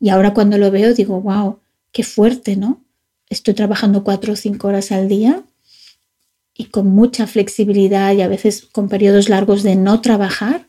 Y 0.02 0.10
ahora 0.10 0.34
cuando 0.34 0.58
lo 0.58 0.72
veo 0.72 0.94
digo, 0.94 1.22
wow, 1.22 1.60
qué 1.94 2.04
fuerte, 2.04 2.58
¿no? 2.58 2.84
Estoy 3.30 3.54
trabajando 3.54 4.04
cuatro 4.04 4.34
o 4.34 4.36
cinco 4.36 4.68
horas 4.68 4.92
al 4.92 5.08
día 5.08 5.44
y 6.56 6.66
con 6.66 6.88
mucha 6.88 7.28
flexibilidad 7.28 8.14
y 8.14 8.22
a 8.22 8.28
veces 8.28 8.68
con 8.72 8.90
periodos 8.90 9.30
largos 9.30 9.64
de 9.64 9.76
no 9.76 10.02
trabajar 10.02 10.68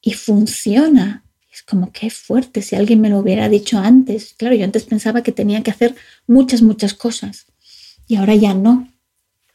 y 0.00 0.14
funciona. 0.14 1.24
Es 1.52 1.62
como 1.62 1.92
que 1.92 2.08
fuerte 2.10 2.62
si 2.62 2.76
alguien 2.76 3.00
me 3.00 3.10
lo 3.10 3.18
hubiera 3.18 3.48
dicho 3.48 3.78
antes. 3.78 4.34
Claro, 4.38 4.54
yo 4.54 4.64
antes 4.64 4.84
pensaba 4.84 5.22
que 5.22 5.32
tenía 5.32 5.62
que 5.62 5.70
hacer 5.70 5.94
muchas, 6.26 6.62
muchas 6.62 6.94
cosas 6.94 7.46
y 8.08 8.16
ahora 8.16 8.34
ya 8.34 8.54
no. 8.54 8.88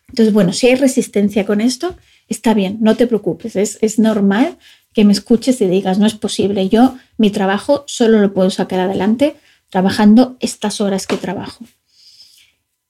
Entonces, 0.09 0.33
bueno, 0.33 0.53
si 0.53 0.67
hay 0.67 0.75
resistencia 0.75 1.45
con 1.45 1.59
esto, 1.59 1.97
está 2.27 2.53
bien, 2.53 2.77
no 2.81 2.95
te 2.95 3.07
preocupes, 3.07 3.55
es, 3.55 3.77
es 3.81 3.99
normal 3.99 4.57
que 4.93 5.03
me 5.03 5.11
escuches 5.11 5.59
y 5.61 5.67
digas, 5.67 5.99
no 5.99 6.07
es 6.07 6.15
posible, 6.15 6.69
yo 6.69 6.97
mi 7.17 7.29
trabajo 7.29 7.83
solo 7.87 8.19
lo 8.19 8.33
puedo 8.33 8.49
sacar 8.49 8.79
adelante 8.79 9.35
trabajando 9.69 10.37
estas 10.39 10.79
horas 10.81 11.07
que 11.07 11.17
trabajo. 11.17 11.65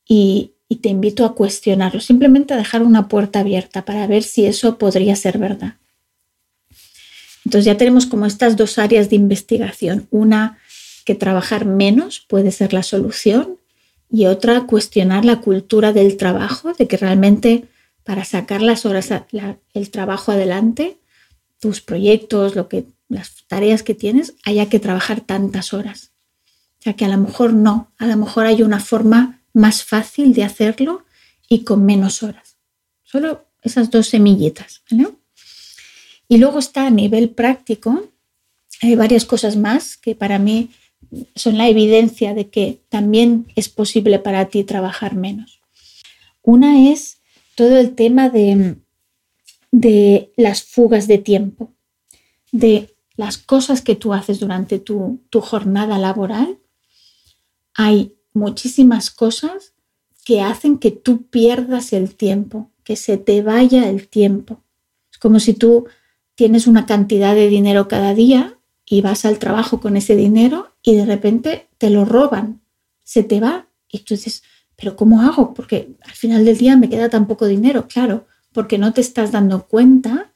Y, 0.08 0.54
y 0.70 0.78
te 0.78 0.90
invito 0.90 1.26
a 1.26 1.34
cuestionarlo, 1.34 2.00
simplemente 2.02 2.54
a 2.54 2.58
dejar 2.58 2.84
una 2.84 3.08
puerta 3.08 3.40
abierta 3.40 3.86
para 3.86 4.06
ver 4.08 4.24
si 4.24 4.46
eso 4.46 4.78
podría 4.78 5.16
ser 5.16 5.38
verdad. 5.38 5.76
Entonces 7.46 7.66
ya 7.66 7.78
tenemos 7.78 8.06
como 8.06 8.26
estas 8.26 8.58
dos 8.58 8.78
áreas 8.78 9.10
de 9.10 9.16
investigación, 9.16 10.08
una 10.12 10.60
que 11.06 11.16
trabajar 11.16 11.66
menos 11.66 12.20
puede 12.28 12.52
ser 12.52 12.74
la 12.74 12.84
solución 12.84 13.58
y 14.12 14.26
otra 14.26 14.68
cuestionar 14.68 15.24
la 15.24 15.40
cultura 15.40 15.94
del 15.94 16.18
trabajo, 16.18 16.74
de 16.74 16.88
que 16.88 16.98
realmente 16.98 17.66
para 18.04 18.26
sacar 18.26 18.62
las 18.62 18.86
horas, 18.86 19.10
el 19.74 19.90
trabajo 19.92 20.34
adelante, 20.34 20.98
tus 21.60 21.82
proyectos, 21.82 22.56
lo 22.56 22.68
que, 22.68 22.86
las 23.08 23.46
tareas 23.48 23.84
que 23.84 23.94
tienes, 23.94 24.34
haya 24.44 24.68
que 24.68 24.80
trabajar 24.80 25.22
tantas 25.22 25.74
horas. 25.74 26.12
O 26.80 26.84
sea 26.84 26.94
que 26.94 27.06
a 27.06 27.10
lo 27.10 27.18
mejor 27.18 27.54
no, 27.54 27.92
a 27.98 28.06
lo 28.06 28.18
mejor 28.18 28.46
hay 28.46 28.62
una 28.62 28.80
forma 28.80 29.37
más 29.58 29.84
fácil 29.84 30.34
de 30.34 30.44
hacerlo 30.44 31.06
y 31.50 31.64
con 31.64 31.86
menos 31.86 32.24
horas. 32.24 32.58
Solo 33.04 33.46
esas 33.62 33.90
dos 33.92 34.08
semillitas. 34.08 34.82
Y 36.30 36.38
luego 36.38 36.60
está 36.60 36.88
a 36.88 36.92
nivel 36.92 37.30
práctico 37.30 38.10
hay 38.82 38.96
varias 38.96 39.26
cosas 39.26 39.56
más 39.56 39.98
que 39.98 40.16
para 40.16 40.40
mí 40.40 40.70
son 41.36 41.58
la 41.58 41.68
evidencia 41.68 42.34
de 42.34 42.50
que 42.50 42.82
también 42.90 43.48
es 43.56 43.70
posible 43.70 44.20
para 44.20 44.46
ti 44.50 44.64
trabajar 44.64 45.16
menos. 45.16 45.62
Una 46.42 46.92
es 46.92 47.20
todo 47.56 47.78
el 47.78 47.96
tema 47.96 48.30
de, 48.30 48.78
de 49.72 50.32
las 50.38 50.64
fugas 50.64 51.08
de 51.08 51.18
tiempo, 51.18 51.74
de 52.52 52.96
las 53.16 53.38
cosas 53.38 53.82
que 53.82 53.96
tú 53.96 54.14
haces 54.14 54.40
durante 54.40 54.80
tu, 54.80 55.22
tu 55.30 55.42
jornada 55.42 55.98
laboral. 55.98 56.60
Hay 57.74 58.16
muchísimas 58.38 59.12
cosas 59.12 59.74
que 60.24 60.42
hacen 60.42 60.78
que 60.78 60.92
tú 60.92 61.28
pierdas 61.28 61.94
el 61.94 62.16
tiempo, 62.16 62.72
que 62.84 62.96
se 62.96 63.18
te 63.18 63.42
vaya 63.42 63.90
el 63.90 64.08
tiempo. 64.08 64.64
Es 65.12 65.18
como 65.18 65.40
si 65.40 65.54
tú 65.54 65.88
tienes 66.36 66.68
una 66.68 66.86
cantidad 66.86 67.34
de 67.34 67.48
dinero 67.48 67.88
cada 67.88 68.14
día 68.14 68.58
y 68.86 69.02
vas 69.02 69.26
al 69.26 69.40
trabajo 69.40 69.80
con 69.80 69.98
ese 69.98 70.16
dinero 70.16 70.76
y 70.84 70.96
de 70.96 71.06
repente 71.06 71.68
te 71.78 71.90
lo 71.90 72.06
roban, 72.06 72.62
se 73.04 73.24
te 73.24 73.40
va 73.40 73.68
y 73.90 74.00
tú 74.00 74.14
dices, 74.14 74.44
pero 74.76 74.96
¿cómo 74.96 75.22
hago? 75.22 75.54
Porque 75.54 75.96
al 76.04 76.12
final 76.12 76.46
del 76.46 76.58
día 76.58 76.78
me 76.78 76.90
queda 76.90 77.10
tan 77.10 77.28
poco 77.28 77.46
dinero, 77.48 77.88
claro, 77.88 78.28
porque 78.54 78.78
no 78.78 78.94
te 78.94 79.02
estás 79.02 79.32
dando 79.32 79.68
cuenta 79.68 80.34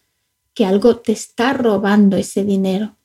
que 0.54 0.66
algo 0.66 0.98
te 0.98 1.12
está 1.12 1.54
robando 1.54 2.18
ese 2.18 2.44
dinero. 2.44 2.98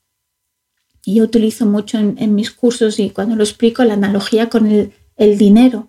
Yo 1.15 1.25
utilizo 1.25 1.67
mucho 1.67 1.99
en, 1.99 2.35
mis 2.35 2.51
cursos 2.51 2.99
y 2.99 3.11
cuando 3.11 3.37
lo 3.37 3.45
explico 3.45 3.85
la 3.85 3.95
analogía 3.95 4.49
con 4.49 4.67
el, 4.67 4.93
el 5.17 5.39
dinero, 5.39 5.89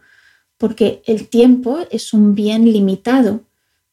porque 0.57 1.01
el 1.05 1.27
tiempo 1.27 1.79
es 1.89 2.13
un 2.13 2.35
bien 2.35 2.71
limitado. 2.71 3.41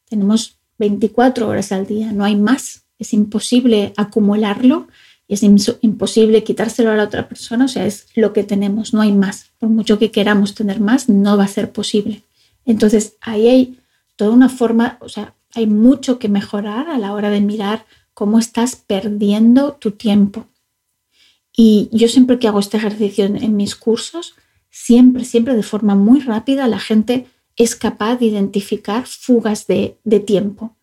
Tenemos 0.07 0.59
24 0.77 1.47
horas 1.47 1.71
al 1.71 1.87
día, 1.87 2.11
no 2.11 2.23
hay 2.23 2.35
más. 2.35 2.83
Es 2.99 3.13
imposible 3.13 3.93
acumularlo 3.97 4.87
y 5.27 5.33
es 5.33 5.43
imposible 5.43 6.43
quitárselo 6.43 6.91
a 6.91 6.95
la 6.95 7.03
otra 7.03 7.27
persona, 7.27 7.65
o 7.65 7.67
sea, 7.67 7.85
es 7.85 8.07
lo 8.15 8.31
que 8.31 8.43
tenemos, 8.43 8.93
no 8.93 9.01
hay 9.01 9.11
más. 9.11 9.51
Por 9.59 9.69
mucho 9.69 9.97
que 9.97 10.11
queramos 10.11 10.53
tener 10.53 10.79
más, 10.79 11.09
no 11.09 11.35
va 11.37 11.45
a 11.45 11.47
ser 11.47 11.71
posible. 11.71 12.21
Entonces, 12.65 13.17
ahí 13.21 13.47
hay 13.47 13.79
toda 14.15 14.31
una 14.31 14.49
forma, 14.49 14.97
o 15.01 15.09
sea, 15.09 15.33
hay 15.55 15.65
mucho 15.65 16.19
que 16.19 16.29
mejorar 16.29 16.89
a 16.89 16.97
la 16.99 17.13
hora 17.13 17.29
de 17.29 17.41
mirar 17.41 17.85
cómo 18.13 18.37
estás 18.37 18.75
perdiendo 18.75 19.73
tu 19.73 19.91
tiempo. 19.91 20.45
Y 21.55 21.89
yo 21.91 22.07
siempre 22.07 22.39
que 22.39 22.47
hago 22.47 22.59
este 22.59 22.77
ejercicio 22.77 23.25
en, 23.25 23.55
mis 23.55 23.75
cursos, 23.75 24.35
siempre, 24.69 25.23
siempre 25.23 25.55
de 25.55 25.63
forma 25.63 25.95
muy 25.95 26.19
rápida, 26.19 26.67
la 26.67 26.79
gente 26.79 27.27
es 27.55 27.75
capaz 27.75 28.17
de 28.17 28.25
identificar 28.25 29.05
fugas 29.05 29.67
de, 29.67 29.97
tiempo, 30.25 30.75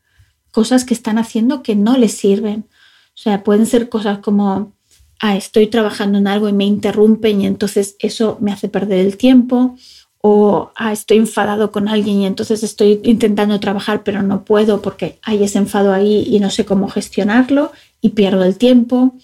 cosas 0.51 0.85
que 0.85 0.95
están 0.95 1.19
haciendo 1.19 1.63
que 1.63 1.75
no 1.77 1.99
les 1.99 2.13
sirven 2.13 2.67
o 3.15 3.21
sea, 3.21 3.45
pueden 3.45 3.67
ser 3.67 3.89
cosas 3.89 4.19
como, 4.19 4.73
ah, 5.21 5.37
estoy 5.37 5.67
trabajando 5.67 6.19
en 6.19 6.27
algo 6.27 6.49
y 6.49 6.53
me 6.53 6.65
interrumpen 6.65 7.43
y 7.43 7.47
entonces 7.47 7.97
eso 7.99 8.39
me 8.41 8.53
hace 8.53 8.69
perder 8.69 9.01
el 9.01 9.17
tiempo. 9.17 9.77
O 10.25 10.71
ah, 10.77 10.93
estoy 10.93 11.19
enfadado 11.19 11.73
con 11.73 11.89
alguien 11.89 12.21
y 12.21 12.27
entonces 12.27 12.63
estoy 12.63 13.01
intentando 13.03 13.59
trabajar 13.59 14.05
pero 14.05 14.23
no 14.23 14.45
puedo 14.45 14.81
porque 14.81 15.19
hay 15.23 15.43
ese 15.43 15.59
enfado 15.59 15.93
ahí 15.93 16.25
y 16.29 16.39
no 16.39 16.49
sé 16.51 16.65
cómo 16.65 16.89
gestionarlo 16.89 17.73
y 18.01 18.11
pierdo 18.11 18.45
el 18.45 18.57
tiempo. 18.57 19.15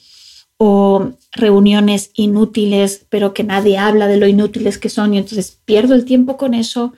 O 0.59 1.13
reuniones 1.33 2.11
inútiles 2.15 3.07
pero 3.09 3.33
que 3.33 3.45
nadie 3.45 3.79
habla 3.79 4.09
de 4.09 4.17
lo 4.17 4.27
inútiles 4.27 4.77
que 4.79 4.89
son 4.89 5.15
y 5.15 5.19
entonces 5.19 5.59
pierdo 5.65 5.95
el 5.95 6.05
tiempo 6.05 6.37
con 6.37 6.53
eso, 6.53 6.93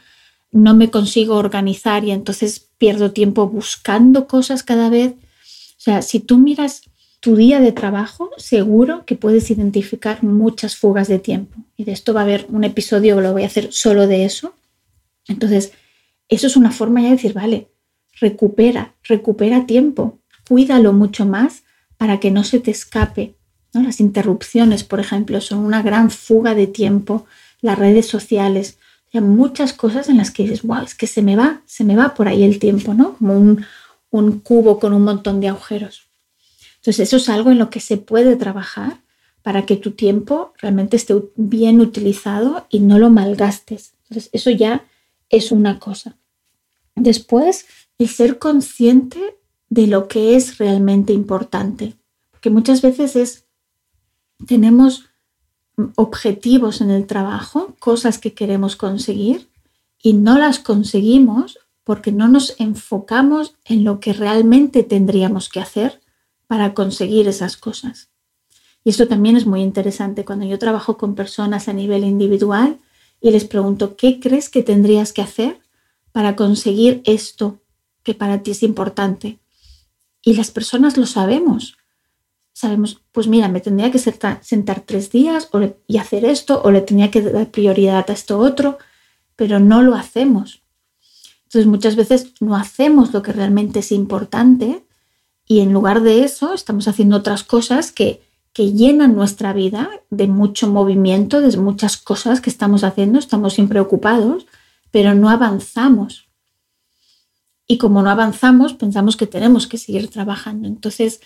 no 0.50 0.74
me 0.74 0.90
consigo 0.90 1.36
organizar 1.36 2.04
y 2.04 2.10
entonces 2.10 2.68
pierdo 2.78 3.12
tiempo 3.12 3.46
buscando 3.48 4.26
cosas 4.26 4.62
cada 4.62 4.88
vez 4.88 5.14
o 5.80 5.82
sea, 5.82 6.02
si 6.02 6.20
tú 6.20 6.36
miras 6.36 6.82
tu 7.20 7.36
día 7.36 7.58
de 7.58 7.72
trabajo, 7.72 8.30
seguro 8.36 9.06
que 9.06 9.16
puedes 9.16 9.50
identificar 9.50 10.22
muchas 10.22 10.76
fugas 10.76 11.08
de 11.08 11.18
tiempo. 11.18 11.56
Y 11.74 11.84
de 11.84 11.92
esto 11.92 12.12
va 12.12 12.20
a 12.20 12.24
haber 12.24 12.44
un 12.50 12.64
episodio 12.64 13.18
lo 13.22 13.32
voy 13.32 13.44
a 13.44 13.46
hacer 13.46 13.72
solo 13.72 14.06
de 14.06 14.26
eso. 14.26 14.52
Entonces, 15.26 15.72
eso 16.28 16.46
es 16.46 16.56
una 16.56 16.70
forma 16.70 17.00
ya 17.00 17.06
de 17.06 17.14
decir, 17.14 17.32
vale, 17.32 17.68
recupera, 18.20 18.94
recupera 19.04 19.64
tiempo, 19.64 20.18
cuídalo 20.46 20.92
mucho 20.92 21.24
más 21.24 21.62
para 21.96 22.20
que 22.20 22.30
no 22.30 22.44
se 22.44 22.60
te 22.60 22.70
escape. 22.70 23.36
Las 23.72 24.00
interrupciones, 24.00 24.84
por 24.84 25.00
ejemplo, 25.00 25.40
son 25.40 25.60
una 25.60 25.82
gran 25.82 26.10
fuga 26.10 26.54
de 26.54 26.66
tiempo, 26.66 27.26
las 27.60 27.78
redes 27.78 28.06
sociales, 28.06 28.78
muchas 29.12 29.72
cosas 29.72 30.08
en 30.08 30.18
las 30.18 30.30
que 30.30 30.44
dices, 30.44 30.62
wow, 30.62 30.82
es 30.82 30.94
que 30.94 31.06
se 31.06 31.22
me 31.22 31.34
va, 31.34 31.62
se 31.66 31.82
me 31.82 31.96
va 31.96 32.14
por 32.14 32.28
ahí 32.28 32.44
el 32.44 32.58
tiempo, 32.58 32.94
¿no? 32.94 33.16
Como 33.16 33.36
un, 33.36 33.64
un 34.10 34.40
cubo 34.40 34.78
con 34.78 34.92
un 34.92 35.02
montón 35.02 35.40
de 35.40 35.48
agujeros. 35.48 36.02
Entonces, 36.76 37.00
eso 37.00 37.16
es 37.16 37.28
algo 37.28 37.50
en 37.50 37.58
lo 37.58 37.70
que 37.70 37.80
se 37.80 37.96
puede 37.96 38.36
trabajar 38.36 38.98
para 39.42 39.66
que 39.66 39.76
tu 39.76 39.92
tiempo 39.92 40.52
realmente 40.58 40.96
esté 40.96 41.14
bien 41.36 41.80
utilizado 41.80 42.66
y 42.70 42.80
no 42.80 42.98
lo 42.98 43.10
malgastes. 43.10 43.94
Entonces, 44.04 44.30
eso 44.32 44.50
ya 44.50 44.84
es 45.28 45.50
una 45.50 45.78
cosa. 45.78 46.16
Después, 46.94 47.66
el 47.98 48.08
ser 48.08 48.38
consciente 48.38 49.36
de 49.68 49.86
lo 49.86 50.08
que 50.08 50.36
es 50.36 50.58
realmente 50.58 51.12
importante. 51.12 51.94
Porque 52.30 52.50
muchas 52.50 52.82
veces 52.82 53.16
es, 53.16 53.44
tenemos 54.46 55.06
objetivos 55.96 56.80
en 56.80 56.90
el 56.90 57.06
trabajo, 57.06 57.74
cosas 57.78 58.18
que 58.18 58.34
queremos 58.34 58.76
conseguir 58.76 59.48
y 60.02 60.14
no 60.14 60.38
las 60.38 60.58
conseguimos 60.58 61.58
porque 61.84 62.12
no 62.12 62.28
nos 62.28 62.54
enfocamos 62.58 63.54
en 63.64 63.84
lo 63.84 64.00
que 64.00 64.12
realmente 64.12 64.82
tendríamos 64.82 65.48
que 65.48 65.60
hacer 65.60 66.00
para 66.46 66.74
conseguir 66.74 67.28
esas 67.28 67.56
cosas. 67.56 68.10
Y 68.84 68.90
esto 68.90 69.08
también 69.08 69.36
es 69.36 69.46
muy 69.46 69.60
interesante 69.62 70.24
cuando 70.24 70.46
yo 70.46 70.58
trabajo 70.58 70.96
con 70.96 71.14
personas 71.14 71.68
a 71.68 71.72
nivel 71.72 72.04
individual 72.04 72.78
y 73.20 73.30
les 73.30 73.44
pregunto, 73.44 73.96
¿qué 73.96 74.20
crees 74.20 74.48
que 74.48 74.62
tendrías 74.62 75.12
que 75.12 75.22
hacer 75.22 75.60
para 76.12 76.36
conseguir 76.36 77.02
esto 77.04 77.60
que 78.02 78.14
para 78.14 78.42
ti 78.42 78.52
es 78.52 78.62
importante? 78.62 79.38
Y 80.22 80.34
las 80.34 80.50
personas 80.50 80.96
lo 80.96 81.06
sabemos. 81.06 81.76
Sabemos, 82.52 83.00
pues 83.12 83.26
mira, 83.26 83.48
me 83.48 83.60
tendría 83.60 83.90
que 83.90 83.98
sentar, 83.98 84.80
tres 84.84 85.10
días 85.10 85.48
y 85.86 85.98
hacer 85.98 86.24
esto, 86.24 86.60
o 86.64 86.70
le 86.70 86.80
tenía 86.80 87.10
que 87.10 87.22
dar 87.22 87.50
prioridad 87.50 88.04
a 88.08 88.12
esto 88.12 88.38
otro, 88.38 88.78
pero 89.36 89.60
no 89.60 89.82
lo 89.82 89.94
hacemos 89.94 90.60
entonces 91.50 91.66
muchas 91.66 91.96
veces 91.96 92.34
no 92.38 92.54
hacemos 92.54 93.12
lo 93.12 93.22
que 93.22 93.32
realmente 93.32 93.80
es 93.80 93.90
importante 93.90 94.84
y 95.48 95.58
en 95.58 95.72
lugar 95.72 96.00
de 96.00 96.22
eso 96.22 96.54
estamos 96.54 96.86
haciendo 96.86 97.16
otras 97.16 97.42
cosas 97.42 97.90
que, 97.90 98.22
que 98.52 98.70
llenan 98.70 99.16
nuestra 99.16 99.52
vida 99.52 99.90
de 100.10 100.28
mucho 100.28 100.68
movimiento, 100.68 101.40
de 101.40 101.56
muchas 101.56 101.96
cosas 101.96 102.40
que 102.40 102.50
estamos 102.50 102.84
haciendo, 102.84 103.18
estamos 103.18 103.54
siempre 103.54 103.80
ocupados, 103.80 104.46
pero 104.92 105.16
no 105.16 105.28
avanzamos. 105.28 106.28
Y 107.66 107.78
como 107.78 108.00
no 108.00 108.10
avanzamos, 108.10 108.74
pensamos 108.74 109.16
que 109.16 109.26
tenemos 109.26 109.66
que 109.66 109.78
seguir 109.78 110.08
trabajando. 110.08 110.68
Entonces 110.68 111.20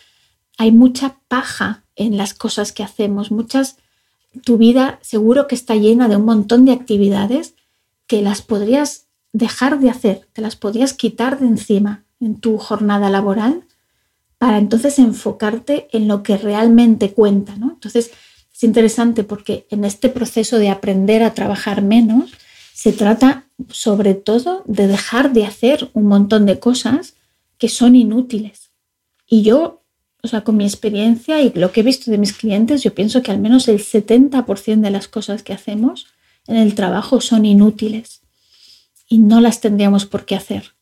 hay 0.58 0.72
mucha 0.72 1.16
paja 1.28 1.84
en 1.96 2.16
las 2.16 2.34
cosas 2.34 2.72
que 2.72 2.82
hacemos, 2.82 3.30
muchas... 3.30 3.76
Tu 4.42 4.58
vida 4.58 4.98
seguro 5.00 5.46
que 5.46 5.54
está 5.54 5.76
llena 5.76 6.08
de 6.08 6.16
un 6.16 6.24
montón 6.24 6.64
de 6.64 6.72
actividades 6.72 7.54
que 8.08 8.20
las 8.20 8.42
podrías 8.42 9.06
dejar 9.32 9.78
de 9.78 9.90
hacer, 9.90 10.28
te 10.32 10.42
las 10.42 10.56
podías 10.56 10.92
quitar 10.92 11.38
de 11.38 11.46
encima 11.46 12.04
en 12.18 12.40
tu 12.40 12.58
jornada 12.58 13.10
laboral 13.10 13.64
para 14.38 14.58
entonces 14.58 14.98
enfocarte 14.98 15.88
en 15.92 16.08
lo 16.08 16.22
que 16.22 16.36
realmente 16.36 17.12
cuenta, 17.12 17.56
¿no? 17.56 17.70
Entonces 17.74 18.10
es 18.52 18.64
interesante 18.64 19.24
porque 19.24 19.66
en 19.70 19.84
este 19.84 20.08
proceso 20.08 20.58
de 20.58 20.68
aprender 20.68 21.22
a 21.22 21.34
trabajar 21.34 21.82
menos 21.82 22.32
se 22.72 22.92
trata 22.92 23.46
sobre 23.70 24.14
todo 24.14 24.62
de 24.66 24.86
dejar 24.86 25.32
de 25.32 25.46
hacer 25.46 25.90
un 25.92 26.06
montón 26.06 26.44
de 26.46 26.58
cosas 26.58 27.14
que 27.58 27.68
son 27.68 27.96
inútiles. 27.96 28.70
Y 29.26 29.42
yo, 29.42 29.83
o 30.24 30.26
sea, 30.28 30.40
con 30.40 30.56
mi 30.56 30.64
experiencia 30.64 31.42
y 31.42 31.52
lo 31.52 31.70
que 31.70 31.80
he 31.80 31.84
visto 31.84 32.10
de 32.10 32.16
mis 32.16 32.32
clientes, 32.32 32.82
yo 32.82 32.94
pienso 32.94 33.22
que 33.22 33.30
al 33.30 33.38
menos 33.38 33.68
el 33.68 33.78
70% 33.78 34.80
de 34.80 34.90
las 34.90 35.06
cosas 35.06 35.42
que 35.42 35.52
hacemos 35.52 36.06
en 36.46 36.56
el 36.56 36.74
trabajo 36.74 37.20
son 37.20 37.44
inútiles 37.44 38.22
y 39.06 39.18
no 39.18 39.42
las 39.42 39.60
tendríamos 39.60 40.06
por 40.06 40.24
qué 40.24 40.34
hacer. 40.34 40.72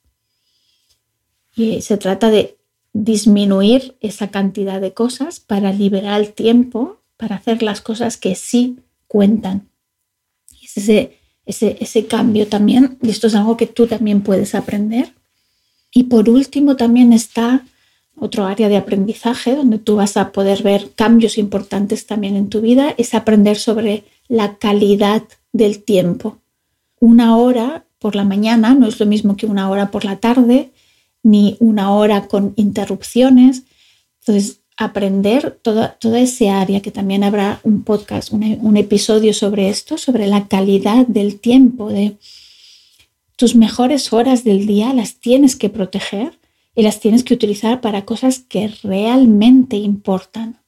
Y 1.56 1.82
se 1.82 1.96
trata 1.96 2.30
de 2.30 2.56
disminuir 2.92 3.96
esa 4.00 4.30
cantidad 4.30 4.80
de 4.80 4.94
cosas 4.94 5.40
para 5.40 5.72
liberar 5.72 6.20
el 6.20 6.32
tiempo 6.32 7.00
para 7.16 7.34
hacer 7.34 7.64
las 7.64 7.80
cosas 7.80 8.16
que 8.16 8.36
sí 8.36 8.78
cuentan. 9.08 9.68
Ese, 10.62 11.18
ese, 11.46 11.78
ese 11.80 12.06
cambio 12.06 12.46
también, 12.46 12.96
y 13.02 13.10
esto 13.10 13.26
es 13.26 13.34
algo 13.34 13.56
que 13.56 13.66
tú 13.66 13.88
también 13.88 14.22
puedes 14.22 14.54
aprender. 14.54 15.14
Y 15.90 16.04
por 16.04 16.28
último 16.28 16.76
también 16.76 17.12
está 17.12 17.64
otro 18.16 18.44
área 18.46 18.68
de 18.68 18.76
aprendizaje 18.76 19.56
donde 19.56 19.78
tú 19.78 19.96
vas 19.96 20.16
a 20.16 20.32
poder 20.32 20.62
ver 20.62 20.90
cambios 20.94 21.38
importantes 21.38 22.06
también 22.06 22.36
en 22.36 22.48
tu 22.48 22.60
vida, 22.60 22.94
es 22.98 23.14
aprender 23.14 23.58
sobre 23.58 24.04
la 24.28 24.56
calidad 24.56 25.22
del 25.52 25.82
tiempo. 25.82 26.38
Una 27.00 27.36
hora 27.36 27.84
por 27.98 28.14
la 28.14 28.24
mañana 28.24 28.74
no 28.74 28.86
es 28.86 29.00
lo 29.00 29.06
mismo 29.06 29.36
que 29.36 29.46
una 29.46 29.70
hora 29.70 29.90
por 29.90 30.04
la 30.04 30.16
tarde, 30.16 30.70
ni 31.22 31.56
una 31.60 31.92
hora 31.92 32.28
con 32.28 32.52
interrupciones. 32.56 33.62
Entonces, 34.20 34.60
aprender 34.76 35.58
toda, 35.62 35.96
ese 36.02 36.50
área, 36.50 36.80
que 36.80 36.90
también 36.90 37.24
habrá 37.24 37.60
un 37.62 37.82
podcast, 37.82 38.32
un, 38.32 38.58
un 38.60 38.76
episodio 38.76 39.34
sobre 39.34 39.68
esto, 39.68 39.98
sobre 39.98 40.26
la 40.26 40.48
calidad 40.48 41.06
del 41.06 41.38
tiempo, 41.38 41.90
de 41.90 42.16
tus 43.36 43.54
mejores 43.54 44.12
horas 44.12 44.44
del 44.44 44.66
día 44.66 44.94
las 44.94 45.16
tienes 45.16 45.56
que 45.56 45.68
proteger 45.68 46.38
y 46.74 46.82
las 46.82 47.00
tienes 47.00 47.24
que 47.24 47.34
utilizar 47.34 47.80
para 47.80 48.04
cosas 48.04 48.40
que 48.40 48.68
realmente 48.82 49.76
importan. 49.76 50.60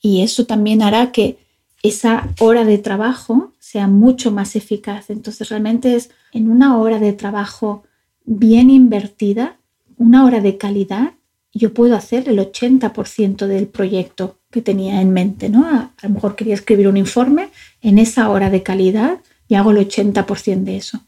Y 0.00 0.22
eso 0.22 0.46
también 0.46 0.82
hará 0.82 1.12
que 1.12 1.38
esa 1.82 2.28
hora 2.38 2.64
de 2.64 2.78
trabajo 2.78 3.52
sea 3.58 3.88
mucho 3.88 4.30
más 4.30 4.54
eficaz. 4.56 5.10
Entonces 5.10 5.48
realmente 5.48 5.96
es 5.96 6.10
en 6.32 6.50
una 6.50 6.78
hora 6.78 6.98
de 6.98 7.12
trabajo 7.12 7.84
bien 8.24 8.70
invertida, 8.70 9.56
una 9.96 10.24
hora 10.24 10.40
de 10.40 10.56
calidad, 10.58 11.14
yo 11.54 11.74
puedo 11.74 11.96
hacer 11.96 12.28
el 12.28 12.38
80% 12.38 13.46
del 13.46 13.66
proyecto 13.66 14.38
que 14.50 14.62
tenía 14.62 15.00
en 15.00 15.12
mente, 15.12 15.48
¿no? 15.48 15.66
A, 15.66 15.92
a, 16.00 16.08
lo 16.08 16.14
mejor 16.14 16.34
quería 16.34 16.54
escribir 16.54 16.88
un 16.88 16.96
informe, 16.96 17.50
en 17.82 17.98
esa 17.98 18.30
hora 18.30 18.48
de 18.48 18.62
calidad 18.62 19.18
y 19.48 19.54
hago 19.56 19.70
el 19.72 19.86
80% 19.86 20.64
de 20.64 20.76
eso. 20.76 21.00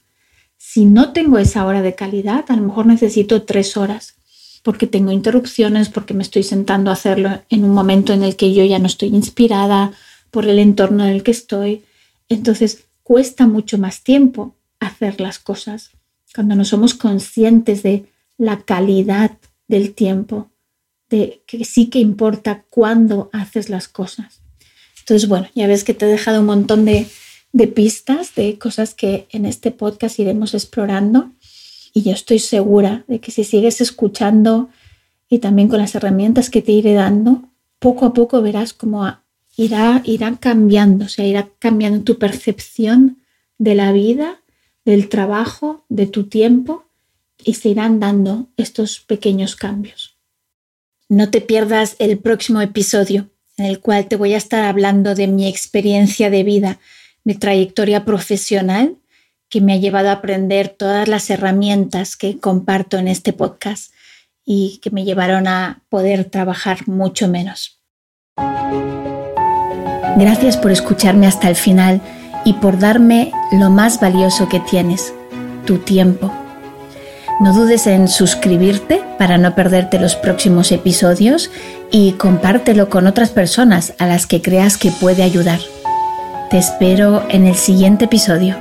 Si 0.74 0.87
no 0.87 1.12
tengo 1.12 1.38
esa 1.38 1.64
hora 1.66 1.82
de 1.82 1.94
calidad, 1.94 2.46
a 2.48 2.56
lo 2.56 2.62
mejor 2.62 2.87
necesito 2.87 3.44
tres 3.44 3.76
horas 3.76 4.16
porque 4.64 4.88
tengo 4.88 5.12
interrupciones, 5.12 5.88
porque 5.88 6.14
me 6.14 6.24
estoy 6.24 6.42
sentando 6.42 6.90
a 6.90 6.94
hacerlo 6.94 7.42
en 7.48 7.62
un 7.62 7.70
momento 7.70 8.12
en 8.12 8.24
el 8.24 8.34
que 8.34 8.52
yo 8.52 8.64
ya 8.64 8.80
no 8.80 8.88
estoy 8.88 9.10
inspirada 9.10 9.92
por 10.32 10.48
el 10.48 10.58
entorno 10.58 11.04
en 11.04 11.10
el 11.10 11.22
que 11.22 11.30
estoy. 11.30 11.84
Entonces 12.28 12.87
cuesta 13.04 13.46
mucho 13.46 13.78
más 13.78 14.02
tiempo 14.02 14.56
hacer 14.80 15.20
las 15.20 15.38
cosas 15.38 15.92
cuando 16.34 16.56
no 16.56 16.64
somos 16.64 16.94
conscientes 16.94 17.84
de 17.84 18.06
la 18.37 18.62
calidad 18.62 19.30
del 19.68 19.94
tiempo, 19.94 20.50
de 21.08 21.44
que 21.46 21.64
sí 21.64 21.87
que 21.87 22.00
importa 22.00 22.64
cuándo 22.68 23.30
haces 23.32 23.68
las 23.68 23.87
cosas. 23.87 24.40
Entonces, 24.98 25.28
bueno, 25.28 25.46
ya 25.54 25.68
ves 25.68 25.84
que 25.84 25.94
te 25.94 26.06
he 26.06 26.08
dejado 26.08 26.40
un 26.40 26.46
montón 26.46 26.84
de, 26.84 27.06
de 27.54 27.68
pistas, 27.68 28.34
de 28.34 28.58
cosas 28.58 28.94
que 28.94 29.28
en 29.30 29.46
este 29.46 29.70
podcast 29.70 30.18
iremos 30.18 30.54
explorando. 30.54 31.30
Y 31.92 32.02
yo 32.02 32.10
estoy 32.10 32.40
segura 32.40 33.04
de 33.06 33.20
que 33.20 33.30
si 33.30 33.44
sigues 33.44 33.80
escuchando 33.80 34.68
y 35.30 35.38
también 35.38 35.68
con 35.68 35.78
las 35.78 35.94
herramientas 35.94 36.50
que 36.50 36.62
te 36.62 36.72
iré 36.72 36.94
dando, 36.94 37.44
poco 37.78 38.06
a 38.06 38.12
poco 38.12 38.42
verás 38.42 38.72
cómo 38.72 39.08
irá, 39.56 40.02
irá 40.04 40.36
cambiando, 40.40 41.04
o 41.04 41.08
sea, 41.08 41.26
irá 41.26 41.48
cambiando 41.60 42.02
tu 42.02 42.18
percepción 42.18 43.18
de 43.56 43.76
la 43.76 43.92
vida, 43.92 44.40
del 44.84 45.08
trabajo, 45.08 45.84
de 45.88 46.06
tu 46.06 46.24
tiempo 46.24 46.86
y 47.44 47.54
se 47.54 47.68
irán 47.68 48.00
dando 48.00 48.48
estos 48.56 48.98
pequeños 48.98 49.54
cambios. 49.54 50.18
No 51.08 51.30
te 51.30 51.40
pierdas 51.40 51.94
el 52.00 52.18
próximo 52.18 52.60
episodio 52.60 53.30
en 53.56 53.66
el 53.66 53.78
cual 53.78 54.08
te 54.08 54.16
voy 54.16 54.34
a 54.34 54.38
estar 54.38 54.64
hablando 54.64 55.14
de 55.14 55.28
mi 55.28 55.46
experiencia 55.46 56.30
de 56.30 56.42
vida, 56.42 56.80
mi 57.24 57.34
trayectoria 57.34 58.04
profesional 58.04 58.96
que 59.48 59.60
me 59.60 59.74
ha 59.74 59.76
llevado 59.76 60.08
a 60.08 60.12
aprender 60.12 60.68
todas 60.68 61.08
las 61.08 61.30
herramientas 61.30 62.16
que 62.16 62.38
comparto 62.38 62.98
en 62.98 63.08
este 63.08 63.32
podcast 63.32 63.92
y 64.44 64.78
que 64.82 64.90
me 64.90 65.04
llevaron 65.04 65.48
a 65.48 65.82
poder 65.88 66.24
trabajar 66.26 66.87
mucho 66.87 67.28
menos. 67.28 67.80
Gracias 70.16 70.56
por 70.56 70.70
escucharme 70.70 71.26
hasta 71.26 71.48
el 71.48 71.56
final 71.56 72.00
y 72.44 72.54
por 72.54 72.78
darme 72.78 73.32
lo 73.52 73.70
más 73.70 74.00
valioso 74.00 74.48
que 74.48 74.60
tienes, 74.60 75.14
tu 75.66 75.78
tiempo. 75.78 76.32
No 77.40 77.52
dudes 77.52 77.87
en 77.88 78.06
suscribirte 78.06 79.02
para 79.18 79.38
no 79.38 79.54
perderte 79.56 79.98
los 79.98 80.14
próximos 80.14 80.70
episodios 80.70 81.50
y 81.90 82.12
compártelo 82.12 82.88
con 82.88 83.06
otras 83.06 83.30
personas 83.30 83.94
a 83.98 84.06
las 84.06 84.26
que 84.26 84.40
creas 84.40 84.76
que 84.76 84.92
puede 84.92 85.24
ayudar. 85.24 85.58
Te 86.54 86.58
espero 86.58 87.28
en 87.30 87.48
el 87.48 87.56
siguiente 87.56 88.04
episodio. 88.04 88.54